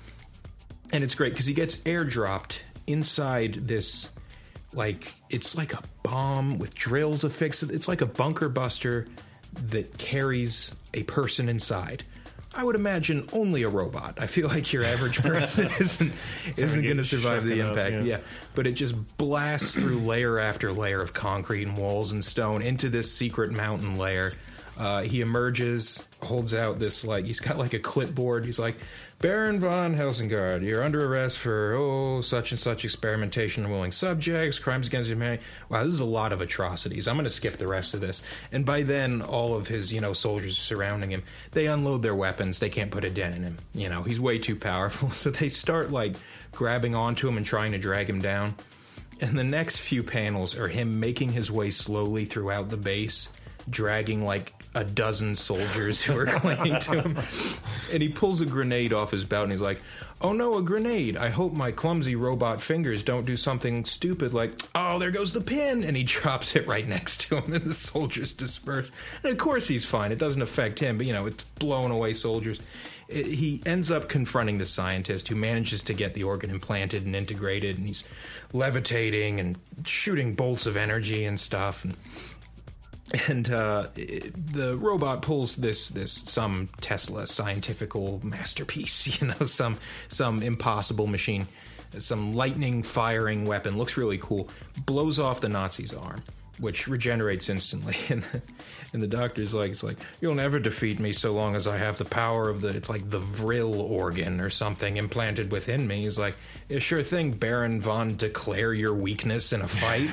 [0.92, 4.10] And it's great because he gets airdropped inside this
[4.74, 7.64] like it's like a bomb with drills affixed.
[7.64, 9.08] It's like a bunker buster
[9.54, 12.04] that carries a person inside.
[12.56, 14.18] I would imagine only a robot.
[14.20, 16.14] I feel like your average person isn't
[16.58, 17.94] isn't going to survive the impact.
[17.94, 18.02] yeah.
[18.02, 18.20] yeah,
[18.56, 22.90] but it just blasts through layer after layer of concrete and walls and stone into
[22.90, 24.32] this secret mountain layer.
[24.78, 28.46] Uh, he emerges, holds out this like he's got like a clipboard.
[28.46, 28.78] He's like,
[29.20, 34.60] Baron von Helsingard, you're under arrest for oh such and such experimentation on willing subjects,
[34.60, 35.44] crimes against humanity.
[35.68, 37.06] Wow, this is a lot of atrocities.
[37.06, 38.22] I'm going to skip the rest of this.
[38.54, 41.24] And by then, all of his you know soldiers surrounding him.
[41.52, 42.60] They unload their weapons.
[42.60, 43.58] They can't put a dent in him.
[43.74, 45.12] You know he's way too powerful.
[45.20, 46.16] So they start like
[46.54, 48.56] grabbing onto him and trying to drag him down.
[49.20, 53.28] And the next few panels are him making his way slowly throughout the base,
[53.70, 57.18] dragging like a dozen soldiers who are clinging to him.
[57.92, 59.82] And he pulls a grenade off his belt and he's like,
[60.22, 61.18] Oh no, a grenade.
[61.18, 65.42] I hope my clumsy robot fingers don't do something stupid like, Oh, there goes the
[65.42, 65.84] pin.
[65.84, 68.92] And he drops it right next to him and the soldiers disperse.
[69.24, 70.12] And of course he's fine.
[70.12, 72.60] It doesn't affect him, but you know, it's blowing away soldiers
[73.08, 77.16] it- he ends up confronting the scientist who manages to get the organ implanted and
[77.16, 78.04] integrated and he's
[78.54, 81.96] levitating and shooting bolts of energy and stuff and
[83.28, 90.42] and uh, the robot pulls this this some Tesla scientifical masterpiece, you know, some some
[90.42, 91.48] impossible machine,
[91.98, 94.50] some lightning firing weapon looks really cool,
[94.86, 96.24] blows off the Nazi's arm,
[96.60, 98.24] which regenerates instantly, and
[98.94, 101.98] and the doctor's like, it's like you'll never defeat me so long as I have
[101.98, 106.04] the power of the it's like the Vril organ or something implanted within me.
[106.04, 106.36] He's like,
[106.68, 110.10] yeah, sure thing, Baron von, declare your weakness in a fight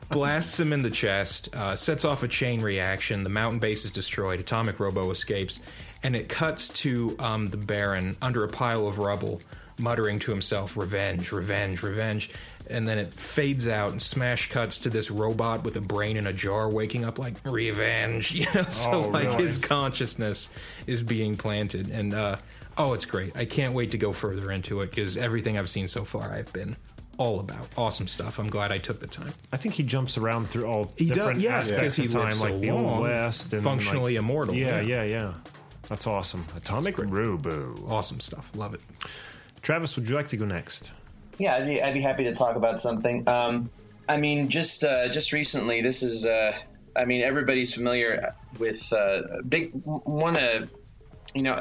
[0.10, 3.24] blasts him in the chest, uh, sets off a chain reaction.
[3.24, 4.40] The mountain base is destroyed.
[4.40, 5.60] Atomic Robo escapes,
[6.02, 9.40] and it cuts to um, the Baron under a pile of rubble,
[9.78, 12.30] muttering to himself, "Revenge, revenge, revenge."
[12.70, 16.26] And then it fades out, and smash cuts to this robot with a brain in
[16.26, 18.32] a jar, waking up like revenge.
[18.34, 19.44] You know, so Oh, like really?
[19.44, 20.48] his consciousness
[20.86, 22.36] is being planted, and uh,
[22.76, 23.36] oh, it's great.
[23.36, 26.52] I can't wait to go further into it because everything I've seen so far, I've
[26.52, 26.76] been
[27.16, 27.68] all about.
[27.76, 28.38] Awesome stuff.
[28.38, 29.32] I'm glad I took the time.
[29.52, 32.44] I think he jumps around through all He does- yes, aspects he of time, so
[32.44, 35.02] like the long, Old West and functionally like- immortal, Yeah, yeah.
[35.02, 35.32] yeah, yeah.
[35.88, 36.44] That's awesome.
[36.54, 37.74] Atomic Robo.
[37.88, 38.50] Awesome stuff.
[38.54, 38.80] Love it.
[39.62, 40.90] Travis, would you like to go next?
[41.38, 43.28] Yeah, I'd be, I'd be happy to talk about something.
[43.28, 43.70] Um,
[44.08, 46.26] I mean, just uh, just recently, this is.
[46.26, 46.52] Uh,
[46.96, 50.36] I mean, everybody's familiar with uh, big one.
[50.36, 50.72] of
[51.34, 51.60] you know,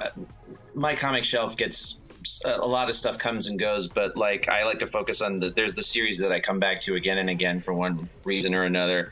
[0.73, 1.99] my comic shelf gets
[2.45, 5.49] a lot of stuff comes and goes, but like I like to focus on the.
[5.49, 8.63] There's the series that I come back to again and again for one reason or
[8.63, 9.11] another,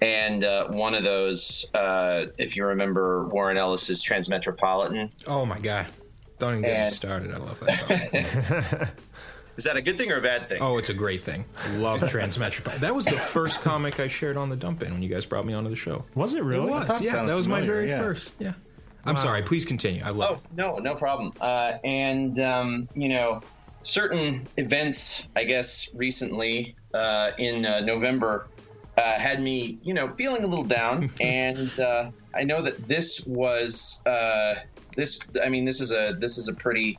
[0.00, 5.86] and uh, one of those, uh, if you remember Warren Ellis's Transmetropolitan, Oh my god.
[6.38, 7.32] Don't even get me started.
[7.32, 8.92] I love that.
[9.56, 10.58] is that a good thing or a bad thing?
[10.60, 11.44] oh, it's a great thing.
[11.72, 12.80] Love Transmetropolitan.
[12.80, 15.44] That was the first comic I shared on the dump in when you guys brought
[15.44, 16.04] me onto the show.
[16.14, 16.66] Was it really?
[16.66, 17.24] It was, yeah.
[17.24, 17.98] That was my very yeah.
[17.98, 18.32] first.
[18.38, 18.54] Yeah.
[19.06, 19.42] I'm sorry.
[19.42, 20.02] Please continue.
[20.02, 21.32] I love Oh no, no problem.
[21.40, 23.42] Uh, and um, you know,
[23.82, 28.48] certain events, I guess, recently uh, in uh, November
[28.96, 31.10] uh, had me, you know, feeling a little down.
[31.20, 34.54] and uh, I know that this was uh,
[34.96, 35.20] this.
[35.44, 36.98] I mean, this is a this is a pretty.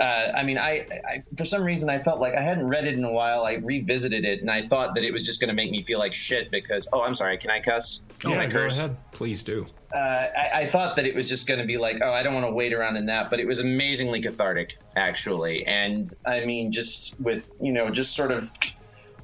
[0.00, 2.94] Uh, I mean, I, I for some reason I felt like I hadn't read it
[2.94, 3.44] in a while.
[3.44, 5.98] I revisited it, and I thought that it was just going to make me feel
[5.98, 6.88] like shit because.
[6.92, 7.38] Oh, I'm sorry.
[7.38, 8.00] Can I cuss?
[8.18, 8.96] Can I yeah, go ahead.
[9.12, 9.64] Please do.
[9.94, 12.34] uh, I, I thought that it was just going to be like, oh, I don't
[12.34, 15.66] want to wait around in that, but it was amazingly cathartic, actually.
[15.66, 18.50] And I mean, just with you know, just sort of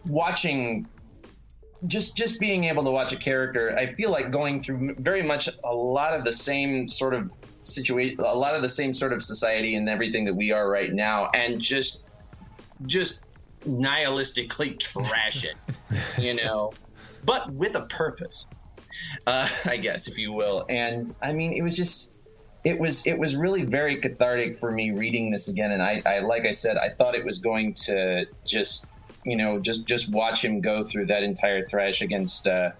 [0.06, 0.86] watching,
[1.86, 5.48] just just being able to watch a character, I feel like going through very much
[5.64, 7.32] a lot of the same sort of
[7.68, 10.92] situation, a lot of the same sort of society and everything that we are right
[10.92, 12.02] now, and just
[12.86, 13.22] just
[13.66, 15.56] nihilistically trash it,
[16.18, 16.72] you know,
[17.24, 18.46] but with a purpose
[19.26, 20.64] uh, I guess, if you will.
[20.68, 22.14] And I mean, it was just,
[22.64, 25.70] it was, it was really very cathartic for me reading this again.
[25.70, 28.86] And I, I, like I said, I thought it was going to just,
[29.24, 32.70] you know, just, just watch him go through that entire thrash against uh,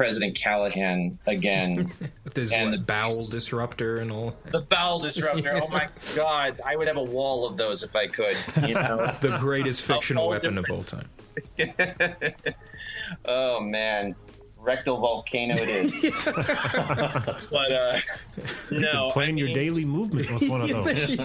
[0.00, 1.92] President Callahan again.
[2.34, 4.34] There's And what, the bowel disruptor and all.
[4.50, 5.60] the bowel disruptor.
[5.62, 8.34] Oh my God, I would have a wall of those if I could.
[8.66, 9.14] You know.
[9.20, 11.06] The greatest fictional weapon of all time.
[13.26, 14.14] oh man,
[14.60, 16.00] rectal volcano it is.
[16.24, 17.96] but uh,
[18.70, 21.18] no, Plan I your daily movement with one of those.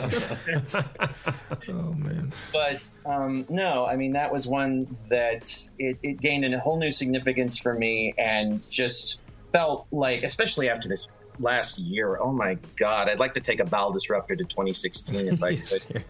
[1.70, 2.32] oh man.
[2.54, 6.92] but um, no, I mean that was one that it, it gained a whole new
[6.92, 9.20] significance for me, and just
[9.52, 11.08] felt like, especially after this
[11.40, 12.18] last year.
[12.20, 16.06] Oh my God, I'd like to take a bowel disruptor to 2016 if I could.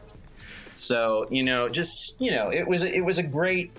[0.75, 3.71] So you know, just you know, it was it was a great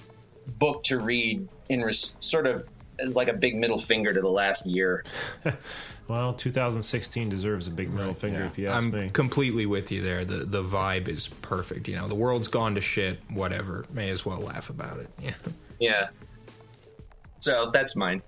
[0.58, 4.30] book to read in res- sort of as like a big middle finger to the
[4.30, 5.04] last year.
[6.08, 8.46] Well, 2016 deserves a big middle finger yeah.
[8.46, 9.10] if you ask I'm me.
[9.10, 10.24] completely with you there.
[10.24, 11.88] The the vibe is perfect.
[11.88, 13.18] You know, the world's gone to shit.
[13.30, 13.84] Whatever.
[13.92, 15.08] May as well laugh about it.
[15.20, 15.34] Yeah.
[15.80, 16.08] Yeah.
[17.40, 18.22] So that's mine.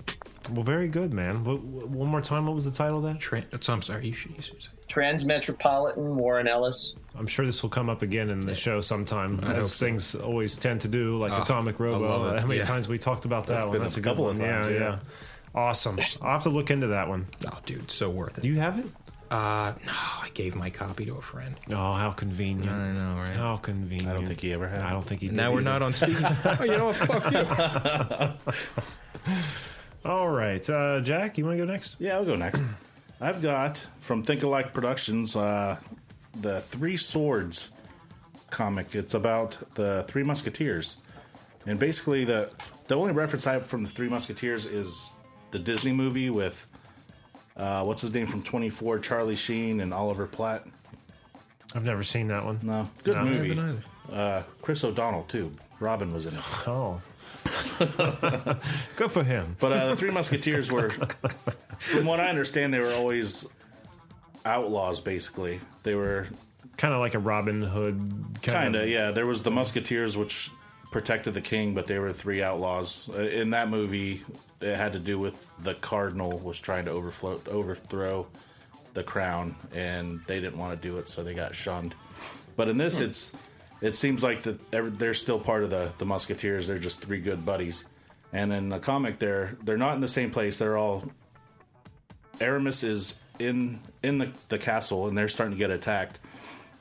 [0.50, 1.44] Well, very good, man.
[1.44, 3.20] One more time, what was the title of that?
[3.20, 4.06] Trent, I'm sorry.
[4.06, 4.70] You should, you should say.
[4.88, 6.94] Transmetropolitan Warren Ellis.
[7.18, 9.84] I'm sure this will come up again in the show sometime, hope as so.
[9.86, 12.38] things always tend to do, like Ah, Atomic I Robo.
[12.38, 12.64] How many Yeah.
[12.66, 13.72] times we talked about that That's one?
[13.72, 14.34] been That's a a good couple one.
[14.34, 14.80] of times, yeah, yeah.
[14.80, 14.98] yeah.
[15.54, 15.98] Awesome.
[16.22, 17.26] I'll have to look into that one.
[17.46, 18.42] Oh, dude, so worth it.
[18.42, 18.86] Do you have it?
[19.30, 21.54] Uh, no, I gave my copy to a friend.
[21.70, 22.70] Oh, how convenient.
[22.70, 23.34] I know, right?
[23.34, 24.08] How convenient.
[24.08, 24.78] I don't think he ever had.
[24.80, 25.36] I don't think he did.
[25.36, 25.70] Now we're either.
[25.70, 26.24] not on speaking.
[26.44, 26.96] oh, you know what?
[26.96, 29.34] Fuck you.
[30.10, 30.68] All right.
[30.70, 31.96] Uh, Jack, you want to go next?
[31.98, 32.62] Yeah, I'll go next.
[33.20, 35.76] I've got from Think Alike Productions uh,
[36.40, 37.70] the Three Swords
[38.50, 38.94] comic.
[38.94, 40.96] It's about the Three Musketeers,
[41.66, 42.50] and basically the
[42.86, 45.10] the only reference I have from the Three Musketeers is
[45.50, 46.66] the Disney movie with
[47.56, 50.66] uh, what's his name from Twenty Four, Charlie Sheen and Oliver Platt.
[51.74, 52.60] I've never seen that one.
[52.62, 53.82] No, good No, I movie.
[54.10, 55.52] Uh, Chris O'Donnell too.
[55.80, 56.40] Robin was in it.
[56.66, 57.00] Oh.
[58.96, 59.56] Good for him.
[59.60, 60.90] But uh, the Three Musketeers were,
[61.78, 63.46] from what I understand, they were always
[64.44, 65.00] outlaws.
[65.00, 66.26] Basically, they were
[66.76, 68.38] Kind of like a Robin Hood.
[68.42, 69.10] kind of yeah.
[69.10, 70.50] There was the Musketeers, which
[70.92, 73.08] protected the king, but they were three outlaws.
[73.12, 74.22] Uh, In that movie,
[74.60, 78.26] it had to do with the cardinal was trying to overflow, overthrow
[78.94, 81.94] the crown, and they didn't want to do it, so they got shunned.
[82.56, 83.32] But in this, it's
[83.80, 86.68] it seems like that they're still part of the the Musketeers.
[86.68, 87.84] They're just three good buddies.
[88.32, 90.58] And in the comic, they're they're not in the same place.
[90.58, 91.04] They're all
[92.40, 96.18] Aramis is in in the, the castle, and they're starting to get attacked.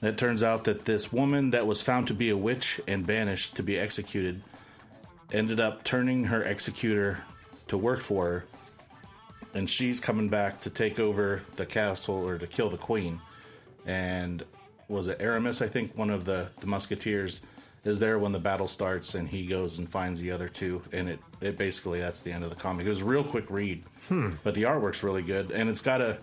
[0.02, 3.06] And it turns out that this woman that was found to be a witch and
[3.06, 4.43] banished to be executed
[5.32, 7.20] ended up turning her executor
[7.67, 8.46] to work for her,
[9.54, 13.20] and she's coming back to take over the castle or to kill the queen.
[13.86, 14.43] And
[14.88, 15.62] was it Aramis?
[15.62, 17.41] I think one of the the musketeers
[17.84, 21.10] is there when the battle starts, and he goes and finds the other two, and
[21.10, 22.86] it it basically that's the end of the comic.
[22.86, 26.17] It was a real quick read, but the artwork's really good, and it's got a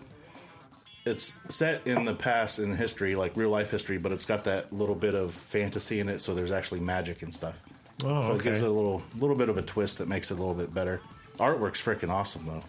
[1.05, 4.73] it's set in the past in history, like real life history, but it's got that
[4.73, 7.59] little bit of fantasy in it, so there's actually magic and stuff.
[8.03, 10.35] Oh, so it gives it a little little bit of a twist that makes it
[10.35, 11.01] a little bit better.
[11.37, 12.61] Artwork's freaking awesome though.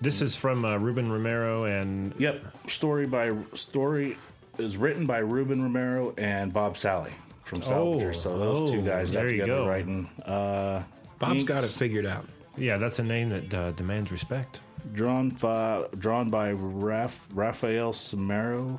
[0.00, 4.16] This is from uh, Ruben Romero and Yep, story by story
[4.58, 7.12] is written by Ruben Romero and Bob Salley
[7.44, 8.08] from Salvager.
[8.08, 9.68] Oh, so those two oh, guys got there you together go.
[9.68, 10.08] writing.
[10.24, 10.82] Uh,
[11.18, 12.26] Bob's inks got it figured out.
[12.56, 14.60] Yeah, that's a name that uh, demands respect.
[14.92, 18.78] Drawn fi- drawn by Raf- Rafael Samaro.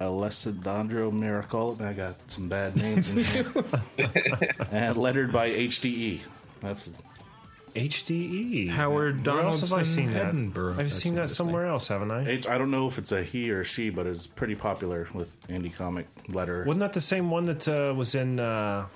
[0.00, 1.80] Alessandro Miracolo.
[1.80, 3.52] I got some bad names in here.
[4.70, 6.20] and lettered by HDE.
[6.60, 6.90] That's
[7.74, 8.70] HDE.
[8.70, 10.26] Howard Where else have I Donaldson seen that?
[10.26, 12.26] Edinburgh, I've that's seen that his somewhere else, haven't I?
[12.26, 12.46] H.
[12.46, 15.74] I don't know if it's a he or she, but it's pretty popular with indie
[15.74, 16.64] comic letter.
[16.64, 18.40] Wasn't that the same one that uh, was in?
[18.40, 18.86] Uh,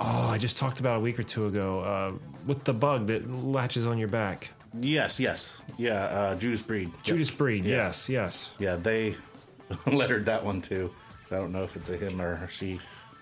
[0.00, 2.12] oh, I just talked about a week or two ago uh,
[2.46, 4.50] with the bug that latches on your back.
[4.80, 6.04] Yes, yes, yeah.
[6.04, 6.90] Uh, Judas Breed.
[6.92, 7.02] Yep.
[7.04, 7.64] Judas Breed.
[7.64, 7.76] Yeah.
[7.86, 8.54] Yes, yes.
[8.58, 9.14] Yeah, they
[9.86, 10.92] lettered that one too.
[11.28, 12.80] So I don't know if it's a him or a she.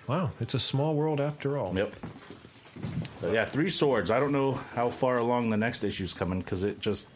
[0.08, 1.76] Wow, it's a small world after all.
[1.76, 1.94] Yep.
[3.20, 4.10] But yeah, three swords.
[4.10, 7.08] I don't know how far along the next issue's coming because it just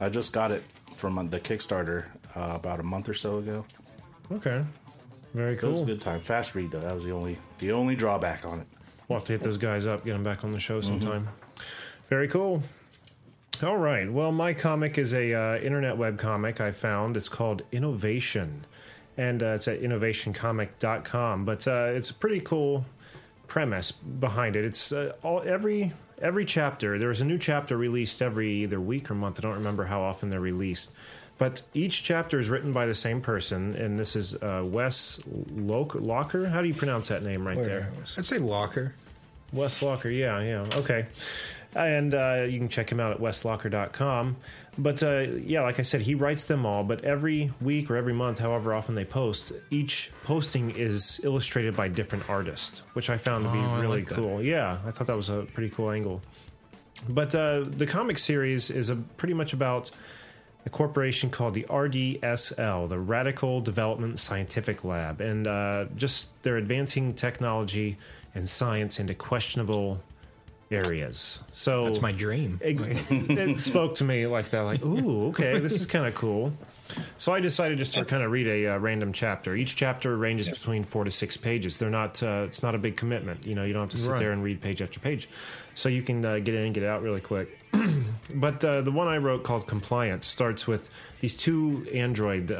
[0.00, 0.64] I just got it
[0.96, 3.64] from the Kickstarter uh, about a month or so ago.
[4.32, 4.64] Okay.
[5.34, 5.70] Very cool.
[5.70, 6.20] it was a good time.
[6.20, 6.80] Fast read though.
[6.80, 8.66] That was the only the only drawback on it.
[9.14, 11.00] We'll have to hit those guys up, get them back on the show Mm-hmm.
[11.00, 11.28] sometime.
[12.10, 12.62] Very cool.
[13.62, 14.10] All right.
[14.12, 17.16] Well, my comic is a uh, internet web comic I found.
[17.16, 18.66] It's called Innovation,
[19.16, 21.44] and uh, it's at innovationcomic.com.
[21.44, 22.84] But uh, it's a pretty cool
[23.46, 24.64] premise behind it.
[24.64, 26.98] It's uh, all every every chapter.
[26.98, 29.38] There's a new chapter released every either week or month.
[29.38, 30.92] I don't remember how often they're released.
[31.36, 35.20] But each chapter is written by the same person, and this is uh, Wes
[35.52, 36.46] Loc- Locker.
[36.48, 37.90] How do you pronounce that name right there?
[38.16, 38.94] I'd say Locker.
[39.52, 41.06] Wes Locher, yeah, yeah, okay.
[41.76, 44.36] And uh, you can check him out at weslocher.com.
[44.78, 48.12] But uh, yeah, like I said, he writes them all, but every week or every
[48.12, 53.44] month, however often they post, each posting is illustrated by different artists, which I found
[53.44, 54.14] to be Oh, really like that.
[54.16, 54.42] cool.
[54.42, 56.22] Yeah, I thought that was a pretty cool angle.
[57.08, 59.90] But uh, the comic series is a, pretty much about
[60.66, 67.14] a corporation called the RDSL, the Radical Development Scientific Lab, and uh, just they're advancing
[67.14, 67.96] technology
[68.34, 70.00] and science into questionable
[70.70, 71.40] areas.
[71.52, 72.58] So That's my dream.
[72.62, 72.80] it,
[73.10, 76.52] it spoke to me like that, like, ooh, okay, this is kind of cool.
[77.16, 79.56] So I decided just to kind of read a uh, random chapter.
[79.56, 81.78] Each chapter ranges between four to six pages.
[81.78, 82.22] They're not.
[82.22, 83.46] Uh, it's not a big commitment.
[83.46, 84.18] You know, you don't have to sit Right.
[84.18, 85.28] there and read page after page.
[85.74, 87.58] So you can uh, get in and get out really quick.
[88.34, 92.52] but uh, the one I wrote called Compliance starts with these two android.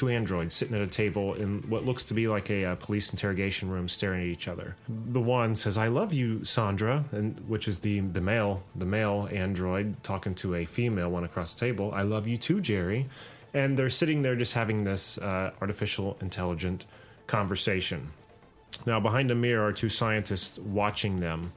[0.00, 3.10] Two androids sitting at a table in what looks to be like a, uh police
[3.12, 4.74] interrogation room, staring at each other.
[4.88, 9.28] The one says, "I love you, Sandra," and which is the the male the male
[9.30, 11.92] android talking to a female one across the table.
[11.92, 13.08] "I love you too, Jerry,"
[13.52, 16.86] and they're sitting there just having this uh, artificial intelligent
[17.26, 18.00] conversation.
[18.86, 21.52] Now, behind a mirror are two scientists watching them,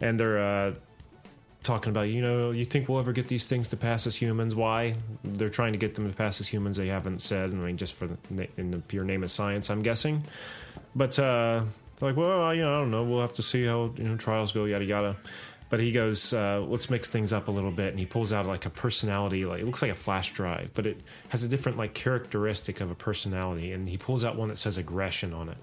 [0.00, 0.74] and they're uh,
[1.62, 4.54] talking about, you know, you think we'll ever get these things to pass as humans?
[4.54, 4.94] Why?
[5.22, 6.76] They're trying to get them to pass as humans.
[6.76, 7.50] They haven't said.
[7.50, 10.24] I mean, just for the, in the pure name of science, I'm guessing.
[10.94, 11.64] But uh,
[12.00, 13.04] like, well, you know, I don't know.
[13.04, 15.16] We'll have to see how you know trials go, yada yada.
[15.70, 18.44] But he goes, uh, let's mix things up a little bit, and he pulls out
[18.44, 21.00] like a personality, like it looks like a flash drive, but it
[21.30, 24.76] has a different like characteristic of a personality, and he pulls out one that says
[24.76, 25.56] aggression on it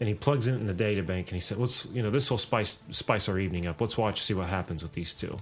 [0.00, 2.30] and he plugs it in the data bank and he said let's you know this
[2.30, 3.80] will spice spice our evening up.
[3.80, 5.36] Let's watch see what happens with these two.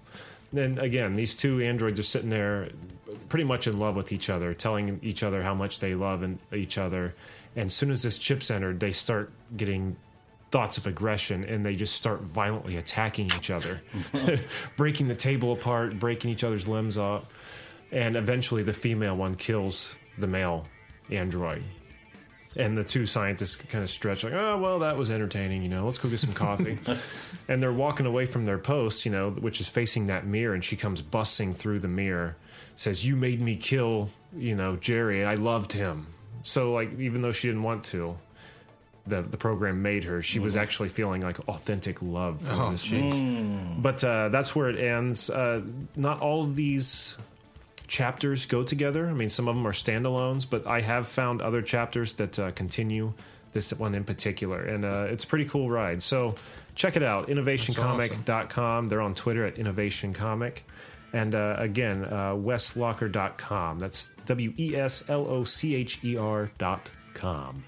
[0.53, 2.68] Then again these two androids are sitting there
[3.28, 6.38] pretty much in love with each other telling each other how much they love and
[6.53, 7.14] each other.
[7.55, 9.96] And as soon as this chip's entered they start getting
[10.50, 13.80] thoughts of aggression and they just start violently attacking each other
[14.76, 17.26] breaking the table apart breaking each other's limbs off
[17.90, 20.68] and eventually the female one kills the male
[21.11, 21.64] android
[22.57, 25.84] and the two scientists kind of stretch like oh well that was entertaining you know
[25.84, 26.78] let's go get some coffee.
[27.48, 30.62] And they're walking away from their post you know which is facing that mirror and
[30.62, 32.36] she comes busting through the mirror
[32.76, 36.07] says you made me kill you know jerry i loved him.
[36.42, 38.16] So like even though she didn't want to
[39.07, 40.22] the the program made her.
[40.22, 44.78] She was actually feeling like authentic love from this thing but uh, that's where it
[44.78, 45.28] ends.
[45.28, 45.62] Uh,
[45.96, 47.16] not all of these
[47.87, 49.09] chapters go together.
[49.09, 52.51] I mean, some of them are standalones, but I have found other chapters that uh,
[52.53, 53.12] continue
[53.53, 56.03] this one in particular, and uh, it's a pretty cool ride.
[56.03, 56.35] So
[56.74, 58.87] check it out, innovationcomic.com.
[58.87, 60.59] They're on Twitter at innovationcomic.
[61.12, 63.78] And uh, again, uh, weslocher.com.
[63.78, 67.64] That's W E S L O C H E R.com.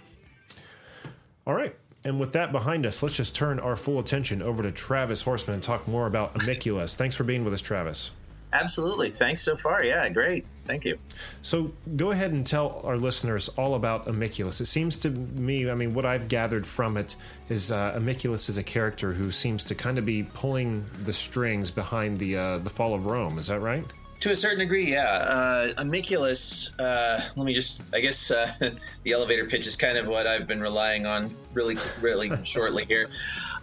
[1.46, 1.76] All right.
[2.06, 5.54] And with that behind us, let's just turn our full attention over to Travis Horseman
[5.54, 6.96] and talk more about Amiculus.
[6.96, 8.10] Thanks for being with us, Travis.
[8.54, 9.10] Absolutely.
[9.10, 9.82] Thanks so far.
[9.82, 10.46] Yeah, great.
[10.64, 10.98] Thank you.
[11.42, 14.60] So go ahead and tell our listeners all about Amiculus.
[14.60, 17.16] It seems to me, I mean, what I've gathered from it
[17.48, 21.72] is uh, Amiculus is a character who seems to kind of be pulling the strings
[21.72, 23.38] behind the uh, the fall of Rome.
[23.38, 23.84] Is that right?
[24.20, 25.02] To a certain degree, yeah.
[25.02, 28.50] Uh, Amiculus, uh, let me just, I guess uh,
[29.02, 33.10] the elevator pitch is kind of what I've been relying on really, really shortly here.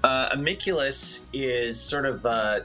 [0.04, 2.60] Uh, Amiculus is sort of, uh,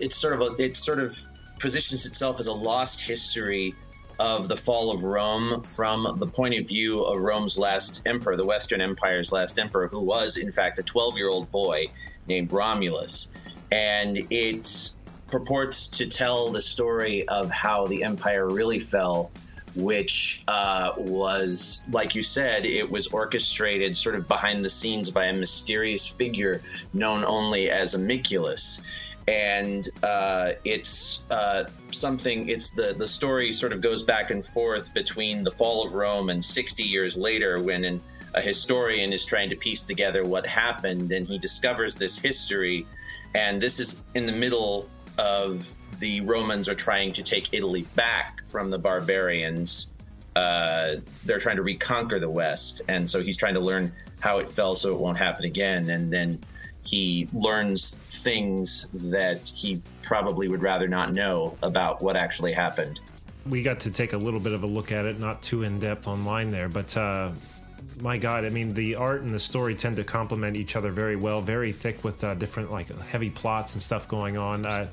[0.00, 1.16] it's sort of, a, it sort of
[1.58, 3.74] positions itself as a lost history
[4.18, 8.44] of the fall of Rome from the point of view of Rome's last emperor, the
[8.44, 11.86] Western Empire's last emperor, who was, in fact, a 12 year old boy
[12.26, 13.28] named Romulus.
[13.70, 14.94] And it
[15.30, 19.30] purports to tell the story of how the empire really fell,
[19.76, 25.26] which uh, was, like you said, it was orchestrated sort of behind the scenes by
[25.26, 28.80] a mysterious figure known only as Amiculus.
[29.28, 32.48] And uh, it's uh, something.
[32.48, 36.30] It's the the story sort of goes back and forth between the fall of Rome
[36.30, 38.00] and 60 years later, when an,
[38.32, 42.86] a historian is trying to piece together what happened, and he discovers this history.
[43.34, 48.48] And this is in the middle of the Romans are trying to take Italy back
[48.48, 49.90] from the barbarians.
[50.34, 54.50] Uh, they're trying to reconquer the West, and so he's trying to learn how it
[54.50, 55.90] fell so it won't happen again.
[55.90, 56.40] And then
[56.88, 63.00] he learns things that he probably would rather not know about what actually happened.
[63.46, 65.80] We got to take a little bit of a look at it, not too in
[65.80, 67.32] depth online there, but uh,
[68.00, 71.16] my God, I mean, the art and the story tend to complement each other very
[71.16, 71.42] well.
[71.42, 74.64] Very thick with uh, different like heavy plots and stuff going on.
[74.64, 74.88] Uh,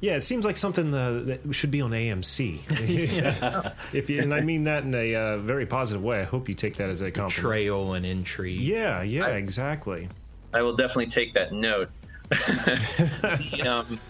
[0.00, 2.60] yeah, it seems like something uh, that should be on AMC.
[3.94, 6.20] if you, and I mean that in a uh, very positive way.
[6.20, 7.36] I hope you take that as a compliment.
[7.36, 8.60] Betrayal and intrigue.
[8.60, 10.08] Yeah, yeah, exactly.
[10.52, 11.90] I will definitely take that note.
[12.30, 14.00] The, um,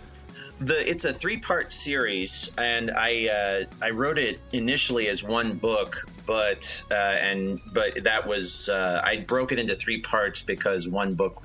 [0.61, 5.55] the it's a three part series, and I uh, I wrote it initially as one
[5.55, 10.87] book, but uh, and but that was uh, I broke it into three parts because
[10.87, 11.43] one book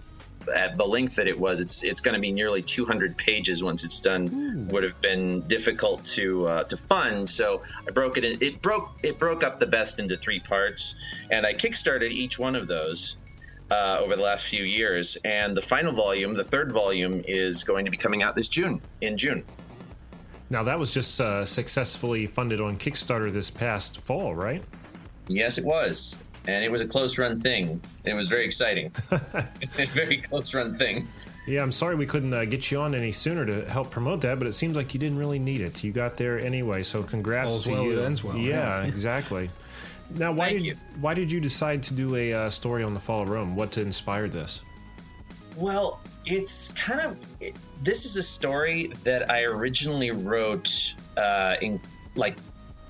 [0.53, 3.83] at the length that it was, it's it's going to be nearly 200 pages once
[3.83, 4.67] it's done.
[4.69, 8.23] Would have been difficult to uh, to fund, so I broke it.
[8.23, 10.95] In, it broke it broke up the best into three parts,
[11.31, 13.17] and I kickstarted each one of those
[13.71, 15.17] uh, over the last few years.
[15.23, 18.81] And the final volume, the third volume, is going to be coming out this June.
[19.01, 19.43] In June.
[20.49, 24.63] Now that was just uh, successfully funded on Kickstarter this past fall, right?
[25.27, 27.81] Yes, it was, and it was a close run thing.
[28.03, 28.91] It was very exciting.
[29.93, 31.07] very close run thing.
[31.47, 34.39] Yeah, I'm sorry we couldn't uh, get you on any sooner to help promote that,
[34.39, 35.83] but it seems like you didn't really need it.
[35.83, 37.95] You got there anyway, so congrats All's to well you.
[37.95, 38.83] that ends well, Yeah, yeah.
[38.87, 39.49] exactly.
[40.11, 40.75] Now, why Thank did you.
[41.01, 43.55] why did you decide to do a uh, story on the fall of Rome?
[43.55, 44.61] What inspired this?
[45.57, 51.79] Well, it's kind of it, this is a story that I originally wrote uh, in
[52.15, 52.35] like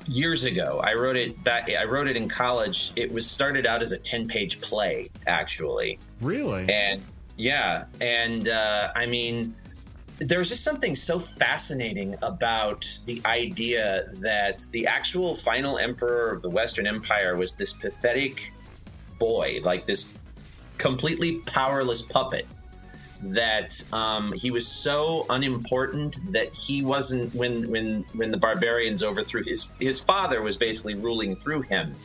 [0.08, 0.82] years ago.
[0.84, 1.70] I wrote it back.
[1.72, 2.92] I wrote it in college.
[2.96, 6.66] It was started out as a ten page play, actually, Really?
[6.70, 7.02] and
[7.38, 9.56] yeah, and uh, I mean,
[10.20, 16.42] there was just something so fascinating about the idea that the actual final emperor of
[16.42, 18.54] the Western Empire was this pathetic
[19.20, 20.12] boy, like this
[20.78, 22.48] completely powerless puppet.
[23.22, 29.44] That um, he was so unimportant that he wasn't when when when the barbarians overthrew
[29.44, 31.96] his his father was basically ruling through him,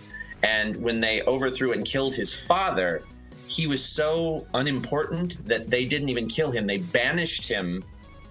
[0.42, 3.02] and when they overthrew and killed his father,
[3.48, 6.66] he was so unimportant that they didn't even kill him.
[6.68, 7.82] They banished him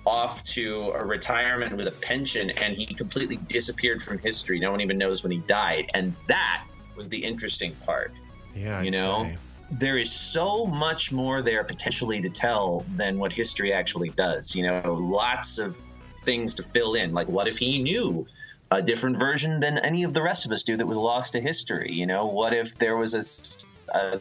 [0.09, 4.59] off to a retirement with a pension, and he completely disappeared from history.
[4.59, 8.11] No one even knows when he died, and that was the interesting part.
[8.55, 9.37] yeah, you I'd know, say.
[9.71, 14.55] there is so much more there potentially to tell than what history actually does.
[14.55, 15.79] You know, lots of
[16.25, 17.13] things to fill in.
[17.13, 18.25] Like, what if he knew
[18.71, 21.39] a different version than any of the rest of us do that was lost to
[21.39, 21.91] history?
[21.91, 24.19] You know, what if there was a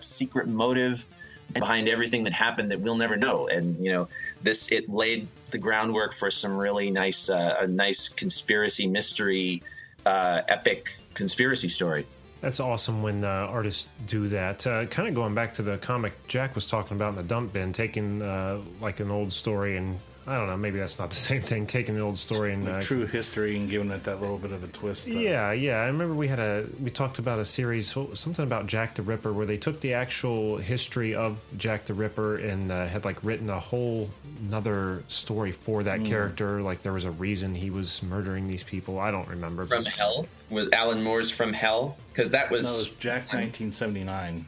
[0.00, 1.04] secret motive
[1.52, 3.48] behind everything that happened that we'll never know?
[3.48, 4.08] And you know,
[4.42, 9.62] this it laid the groundwork for some really nice, uh, a nice conspiracy mystery,
[10.04, 12.06] uh, epic conspiracy story.
[12.40, 14.66] That's awesome when uh, artists do that.
[14.66, 17.52] Uh, kind of going back to the comic Jack was talking about in the dump
[17.52, 21.16] bin, taking uh, like an old story and I don't know, maybe that's not the
[21.30, 21.66] same thing.
[21.66, 24.62] Taking the old story and uh, True history and giving it that little bit of
[24.62, 25.08] a twist.
[25.08, 25.80] uh, Yeah, yeah.
[25.80, 29.32] I remember we had a we talked about a series something about Jack the Ripper
[29.32, 33.50] where they took the actual history of Jack the Ripper and uh, had like written
[33.50, 34.10] a whole
[34.48, 36.62] another story for that character.
[36.62, 39.00] Like there was a reason he was murdering these people.
[39.00, 39.64] I don't remember.
[39.64, 44.44] From Hell with Alan Moore's From Hell because that was, No, it was Jack 1979.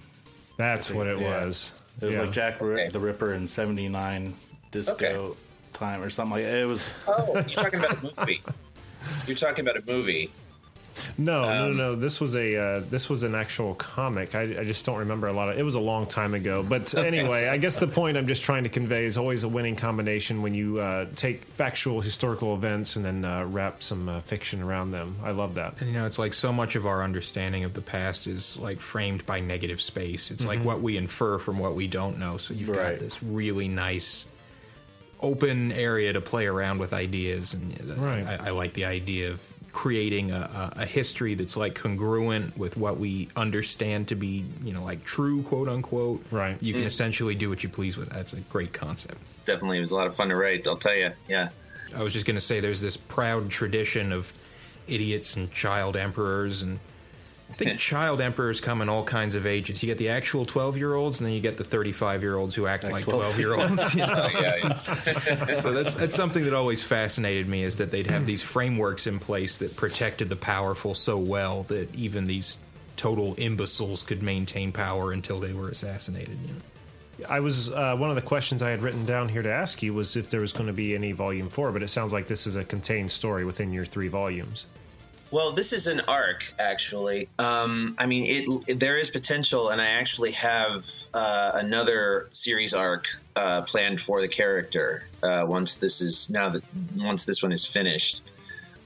[0.57, 1.45] That's what it Yeah.
[1.45, 1.73] was.
[2.01, 2.23] It was Yeah.
[2.23, 2.89] like Jack Okay.
[2.89, 4.35] the Ripper in 79
[4.71, 5.39] disco Okay.
[5.75, 8.41] Time or something like It was oh you're talking about a movie
[9.27, 10.31] you're talking about a movie
[11.19, 11.95] No, no, Um, no.
[11.97, 14.37] This was a uh, this was an actual comic.
[14.37, 15.59] I, I just don't remember a lot of.
[15.59, 16.63] It was a long time ago.
[16.63, 19.75] But anyway, I guess the point I'm just trying to convey is always a winning
[19.75, 24.63] combination when you uh, take factual historical events and then uh, wrap some uh, fiction
[24.63, 25.17] around them.
[25.25, 25.81] I love that.
[25.81, 28.79] And you know, it's like so much of our understanding of the past is like
[28.79, 30.31] framed by negative space.
[30.31, 32.39] It's like what we infer from what we don't know.
[32.39, 32.93] So you've Right.
[32.93, 34.27] got this really nice
[35.25, 38.27] open area to play around with ideas, and uh, Right.
[38.27, 42.77] I, I like the idea of creating a, a, a history that's like congruent with
[42.77, 46.25] what we understand to be, you know, like true, quote unquote.
[46.31, 46.57] Right.
[46.63, 48.11] You can essentially do what you please with.
[48.11, 49.19] That's a great concept.
[49.45, 51.49] definitely it was a lot of fun to write i'll tell you yeah
[51.97, 54.33] I was just going to say there's this proud tradition of
[54.89, 56.79] idiots and child emperors and
[57.55, 59.81] I think child emperors come in all kinds of ages.
[59.81, 62.55] You get the actual 12 year olds and then you get the 35 year olds
[62.57, 63.81] who act like 12 year olds.
[63.81, 64.75] oh, yeah, yeah.
[65.61, 69.21] so that's that's something that always fascinated me is that they'd have these frameworks in
[69.21, 72.59] place that protected the powerful so well that even these
[72.97, 76.37] total imbeciles could maintain power until they were assassinated.
[76.43, 76.61] You know?
[77.29, 79.95] I was uh, one of the questions I had written down here to ask you
[79.95, 82.47] was if there was going to be any volume four, but it sounds like this
[82.47, 84.67] is a contained story within your three volumes.
[85.35, 87.29] Well, this is an arc, actually.
[87.41, 92.73] Um, I mean, it, it- there is potential, and I actually have uh, another series
[92.73, 96.63] arc uh, planned for the character uh, once this is now that
[96.97, 98.23] once this one is finished.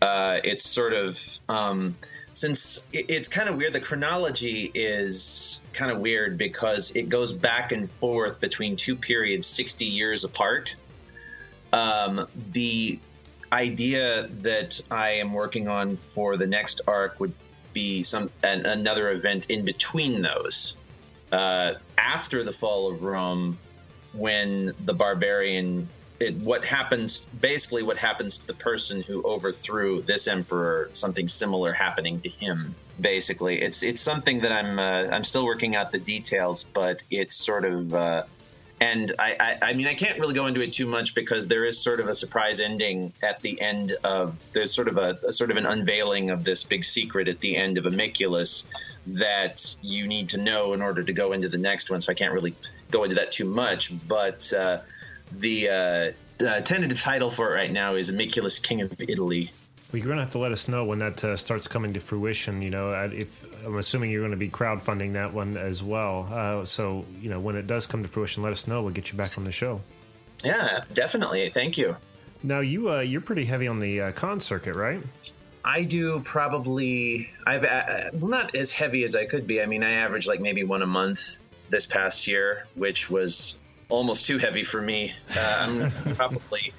[0.01, 1.21] Uh, it's sort of
[1.51, 1.95] um,
[2.33, 3.75] since it, it's kind of weird.
[3.75, 9.47] The chronology is kind of weird because it goes back and forth between two periods,
[9.47, 10.77] sixty years apart.
[11.75, 12.99] Um, the
[13.53, 17.33] idea that I am working on for the next arc would
[17.73, 20.75] be some an, another event in between those.
[21.31, 23.59] Uh, after the fall of Rome,
[24.13, 25.89] when the barbarian,
[26.21, 31.73] it, what happens basically what happens to the person who overthrew this emperor, something similar
[31.73, 32.75] happening to him.
[33.01, 37.37] Basically, it's it's something that I'm uh, I'm still working out the details, but it's
[37.37, 37.95] sort of.
[38.81, 41.65] And I, I, I mean, I can't really go into it too much because there
[41.65, 44.37] is sort of a surprise ending at the end of.
[44.53, 47.57] There's sort of a, a sort of an unveiling of this big secret at the
[47.57, 48.65] end of Amiculus
[49.09, 52.01] that you need to know in order to go into the next one.
[52.01, 52.55] So I can't really
[52.91, 53.93] go into that too much.
[54.07, 54.79] But uh,
[55.33, 59.51] the uh, uh, tentative title for it right now is Amiculus King of Italy.
[59.91, 62.61] Well, you're gonna have to let us know when that uh, starts coming to fruition.
[62.61, 66.29] You know, if I'm assuming you're going to be crowdfunding that one as well.
[66.31, 68.83] Uh, so you know, when it does come to fruition, let us know.
[68.83, 69.81] We'll get you back on the show.
[70.45, 71.49] Yeah, definitely.
[71.51, 71.97] Thank you.
[72.43, 75.03] Now you uh, you're pretty heavy on the uh, con circuit, right?
[75.65, 77.31] I do probably.
[77.47, 79.61] I've uh, well, not as heavy as I could be.
[79.61, 83.59] I mean, I average like maybe one a month this past year, which was
[83.89, 85.15] almost too heavy for me.
[85.37, 86.73] Uh, I'm probably.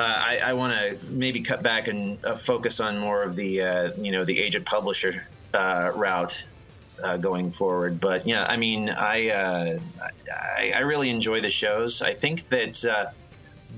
[0.00, 3.62] Uh, I, I want to maybe cut back and uh, focus on more of the
[3.62, 6.44] uh, you know the agent publisher uh, route
[7.02, 8.00] uh, going forward.
[8.00, 9.78] But yeah, I mean, I, uh,
[10.32, 12.00] I I really enjoy the shows.
[12.02, 13.10] I think that uh,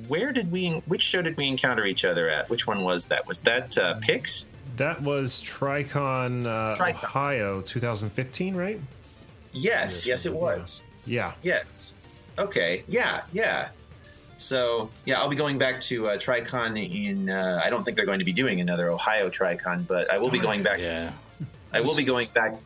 [0.07, 2.49] where did we which show did we encounter each other at?
[2.51, 3.27] Which one was that?
[3.27, 4.47] Was that uh, Pix?
[4.77, 7.05] That was Tricon, uh, Tricon.
[7.05, 8.81] Ohio 2015, right?
[9.53, 10.83] Yes, yes, it was.
[11.05, 11.33] Yeah.
[11.43, 11.95] Yes.
[12.39, 12.85] Okay.
[12.89, 13.23] Yeah.
[13.33, 13.69] Yeah.
[14.37, 17.31] So yeah, I'll be going back to uh, Tricon in.
[17.31, 20.31] Uh, I don't think they're going to be doing another Ohio Tricon, but I will
[20.31, 20.81] be going back.
[20.81, 21.13] Yeah.
[21.73, 22.57] I will be going back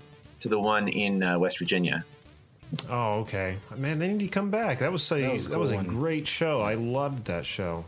[0.41, 2.05] to the one in uh, West Virginia.
[2.91, 3.57] Oh, okay.
[3.77, 4.81] Man, they need to come back.
[4.81, 5.87] That was a that was was, a a one.
[5.87, 6.61] great show.
[6.61, 7.85] I loved that show.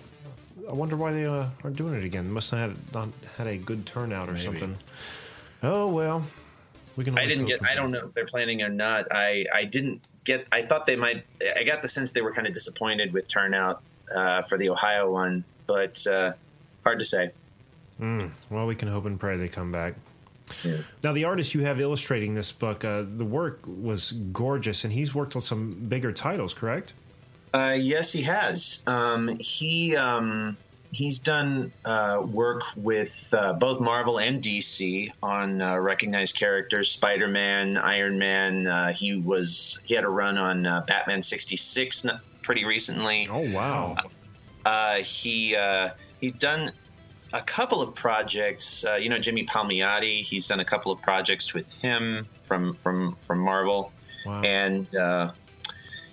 [0.69, 2.31] I wonder why they uh, aren't doing it again.
[2.31, 4.77] Must have had not had a good turnout or something.
[5.63, 6.25] Oh well,
[6.97, 7.19] we can.
[7.19, 7.61] I didn't get.
[7.69, 9.07] I don't know if they're planning or not.
[9.11, 10.47] I I didn't get.
[10.53, 11.25] I thought they might.
[11.57, 13.83] I got the sense they were kind of disappointed with turnout
[14.15, 16.33] uh, for the Ohio one, but uh,
[16.85, 17.31] hard to say.
[18.01, 19.95] Well, we can hope and pray they come back.
[20.65, 20.79] Yeah.
[21.03, 25.15] Now, the artist you have illustrating this book, uh, the work was gorgeous, and he's
[25.15, 26.95] worked on some bigger titles, correct?
[27.53, 28.83] Uh, yes, he has.
[28.87, 30.57] Um, he um,
[30.93, 37.77] he's done uh, work with uh, both Marvel and DC on uh, recognized characters: Spider-Man,
[37.77, 38.67] Iron Man.
[38.67, 42.07] Uh, he was he had a run on uh, Batman '66
[42.43, 43.29] pretty recently.
[43.31, 43.97] Oh wow!
[44.65, 46.71] Uh, he uh, he's done
[47.33, 48.85] a couple of projects.
[48.85, 50.23] Uh, you know, Jimmy Palmiotti.
[50.23, 53.93] He's done a couple of projects with him from from from Marvel,
[54.25, 54.43] Wow.
[54.43, 55.33] and uh,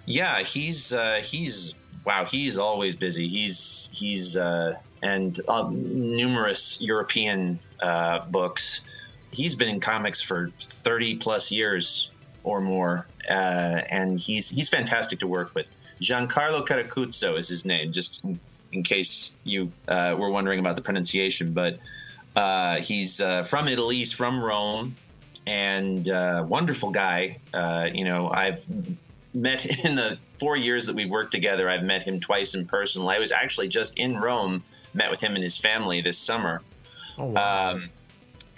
[0.05, 1.73] yeah, he's uh, he's
[2.05, 2.25] wow.
[2.25, 3.27] He's always busy.
[3.27, 8.83] He's he's uh, and uh, numerous European uh, books.
[9.31, 12.09] He's been in comics for thirty plus years
[12.43, 15.67] or more, uh, and he's he's fantastic to work with.
[16.01, 18.39] Giancarlo Caracuzzo is his name, just in,
[18.71, 21.53] in case you uh, were wondering about the pronunciation.
[21.53, 21.79] But
[22.35, 24.95] uh, he's from Italy, he's from Rome,
[25.47, 26.07] and
[26.49, 27.39] wonderful guy.
[27.93, 28.65] You know, I've
[29.35, 31.69] met in the four years that we've worked together.
[31.69, 33.07] I've met him twice in person.
[33.07, 34.63] I was actually just in Rome,
[34.93, 36.61] met with him and his family this summer
[37.17, 37.71] Oh wow!
[37.71, 37.89] um,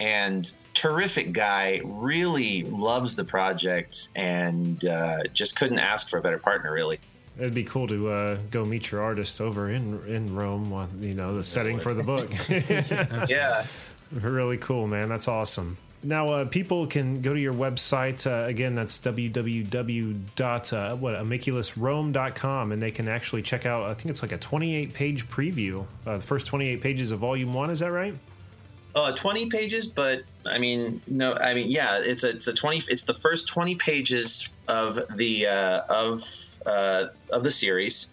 [0.00, 6.38] and terrific guy really loves the project and uh, just couldn't ask for a better
[6.38, 6.98] partner really
[7.36, 10.70] It'd be cool to uh, go meet your artist over in in Rome.
[10.70, 12.28] while, You know, the setting for the book.
[13.28, 13.64] yeah
[14.12, 15.08] really cool, man.
[15.08, 15.76] That's awesome.
[16.02, 18.26] Now, uh, people can go to your website.
[18.26, 20.16] Uh, again, that's www.
[20.72, 25.84] Uh, and they can actually check out, I think it's like a 28 page preview,
[26.06, 27.70] uh, the first 28 pages of volume one.
[27.70, 28.14] Is that right?
[28.94, 32.84] uh, 20 pages but i mean no i mean yeah it's a, it's a 20
[32.88, 36.20] it's the first 20 pages of the uh, of
[36.66, 38.10] uh, of the series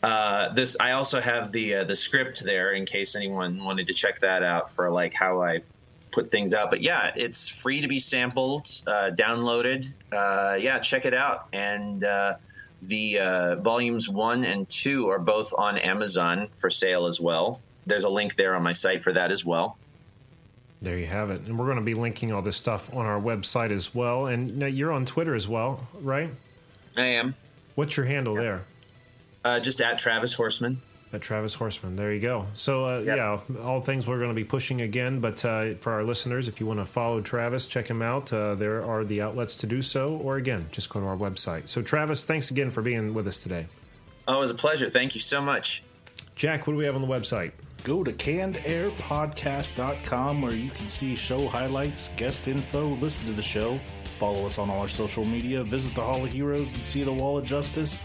[0.00, 3.92] uh, this I also have the uh, the script there in case anyone wanted to
[3.92, 5.62] check that out for like how I
[6.10, 6.70] put things out.
[6.70, 9.88] But yeah, it's free to be sampled, uh, downloaded.
[10.12, 11.48] Uh, yeah, check it out.
[11.52, 12.36] And uh,
[12.82, 17.60] the uh, volumes one and two are both on Amazon for sale as well.
[17.86, 19.76] There's a link there on my site for that as well.
[20.80, 21.40] There you have it.
[21.42, 24.26] And we're going to be linking all this stuff on our website as well.
[24.26, 26.30] And now you're on Twitter as well, right?
[26.96, 27.34] I am
[27.74, 28.62] What's your handle there?
[29.44, 30.80] uh, just at Travis Horseman.
[31.12, 31.96] At Travis Horseman.
[31.96, 32.46] There you go.
[32.52, 33.16] So, uh, Yep.
[33.16, 35.20] yeah, all things we're going to be pushing again.
[35.20, 38.30] But uh, for our listeners, if you want to follow Travis, check him out.
[38.30, 40.16] Uh, there are the outlets to do so.
[40.16, 41.66] Or again, just go to our website.
[41.68, 43.66] So, Travis, thanks again for being with us today.
[44.26, 44.90] Oh, it was a pleasure.
[44.90, 45.82] Thank you so much.
[46.34, 47.52] Jack, what do we have on the website?
[47.84, 53.78] Go to cannedairpodcast.com where you can see show highlights, guest info, listen to the show,
[54.18, 57.12] follow us on all our social media, visit the Hall of Heroes and see the
[57.12, 57.98] Wall of Justice,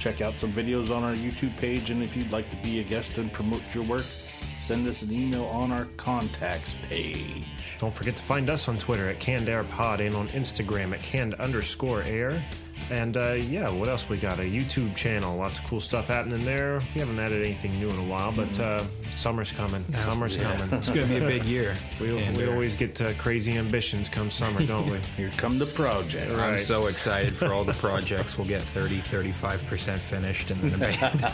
[0.00, 2.82] check out some videos on our YouTube page, and if you'd like to be a
[2.82, 7.44] guest and promote your work, send us an email on our contacts page.
[7.78, 11.02] Don't forget to find us on Twitter at Canned Air Pod and on Instagram at
[11.02, 12.42] canned underscore air.
[12.90, 14.40] And uh, yeah, what else we got?
[14.40, 16.82] A YouTube channel, lots of cool stuff happening there.
[16.94, 19.84] We haven't added anything new in a while, but uh, summer's coming.
[19.98, 20.68] Summer's coming.
[20.72, 21.76] It's going to be a big year.
[22.00, 24.98] We, we uh, always get uh, crazy ambitions come summer, don't we?
[25.16, 26.30] Here come the project.
[26.30, 28.38] I'm so excited for all the projects.
[28.38, 31.26] We'll get 30, 35% finished in the band.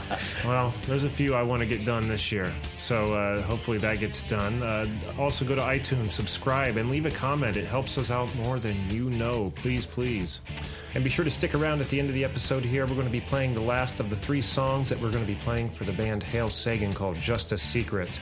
[0.45, 4.01] Well, there's a few I want to get done this year, so uh, hopefully that
[4.01, 4.61] gets done.
[4.61, 4.87] Uh,
[5.19, 7.57] also, go to iTunes, subscribe, and leave a comment.
[7.57, 9.53] It helps us out more than you know.
[9.55, 10.41] Please, please.
[10.97, 12.87] And be sure to stick around at the end of the episode here.
[12.87, 15.33] We're going to be playing the last of the three songs that we're going to
[15.33, 18.19] be playing for the band Hail Sagan called Just a Secret.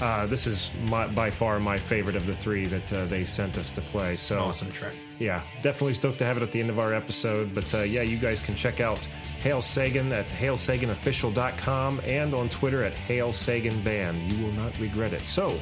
[0.00, 3.56] Uh, this is my, by far my favorite of the three that uh, they sent
[3.56, 4.16] us to play.
[4.16, 4.92] So awesome track.
[5.18, 7.54] yeah, definitely stoked to have it at the end of our episode.
[7.54, 8.98] But uh, yeah, you guys can check out
[9.40, 14.30] Hail Sagan at hailsaganofficial.com and on Twitter at Hail Sagan Band.
[14.30, 15.22] You will not regret it.
[15.22, 15.58] So,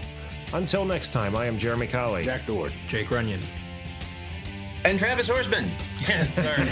[0.52, 2.24] until next time, I am Jeremy Colley.
[2.24, 2.72] Jack Dord.
[2.88, 3.40] Jake Runyon.
[4.84, 5.70] And Travis Horseman.
[6.06, 6.66] Yeah, sorry.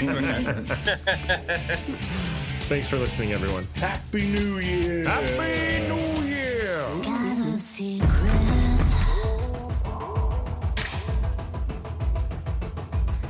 [2.68, 3.66] Thanks for listening, everyone.
[3.76, 5.08] Happy New Year.
[5.08, 6.84] Happy New Year!
[7.02, 8.90] Got a secret.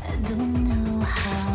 [0.04, 1.51] I don't know how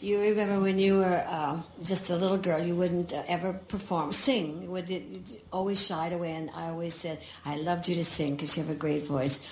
[0.00, 4.12] You remember when you were uh, just a little girl, you wouldn't uh, ever perform,
[4.12, 4.62] sing.
[4.62, 5.22] You would you
[5.52, 8.70] always shied away, and I always said I loved you to sing because you have
[8.70, 9.42] a great voice,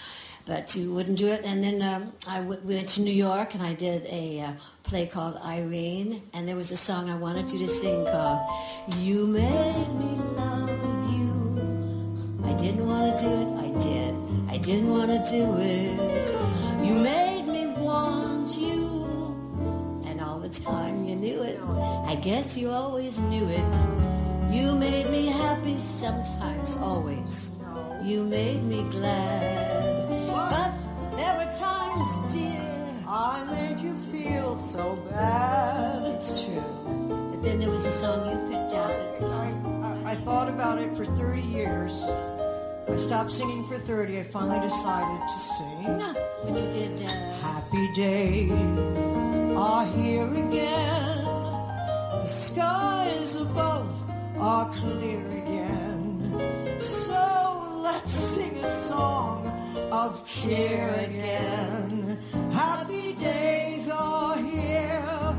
[0.46, 1.42] but you wouldn't do it.
[1.44, 4.52] And then um, I w- we went to New York, and I did a uh,
[4.82, 8.40] play called Irene, and there was a song I wanted you to sing called
[8.98, 10.70] "You Made Me Love
[11.14, 13.48] You." I didn't want to do it.
[13.66, 14.14] I did.
[14.48, 16.86] I didn't want to do it.
[16.86, 18.84] You made me want you.
[20.04, 21.58] And all the time you knew it.
[22.06, 23.64] I guess you always knew it.
[24.54, 27.50] You made me happy sometimes, always.
[28.04, 30.03] You made me glad.
[30.50, 30.72] But
[31.16, 32.60] there were times, dear,
[33.08, 36.02] I made you feel so bad.
[36.14, 36.62] It's true.
[37.30, 39.46] But then there was a song you picked out that I,
[39.82, 41.92] I, I thought about it for 30 years.
[42.88, 44.20] I stopped singing for 30.
[44.20, 45.84] I finally decided to sing.
[46.44, 47.02] when you did.
[47.02, 47.08] Uh,
[47.40, 48.50] Happy days
[49.56, 51.24] are here again.
[51.24, 53.90] The skies above
[54.38, 56.76] are clear again.
[56.78, 59.23] So let's sing a song
[60.04, 62.18] of cheer again.
[62.52, 65.34] Happy days are here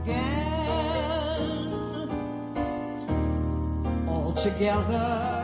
[0.00, 1.34] again.
[4.08, 5.43] All together,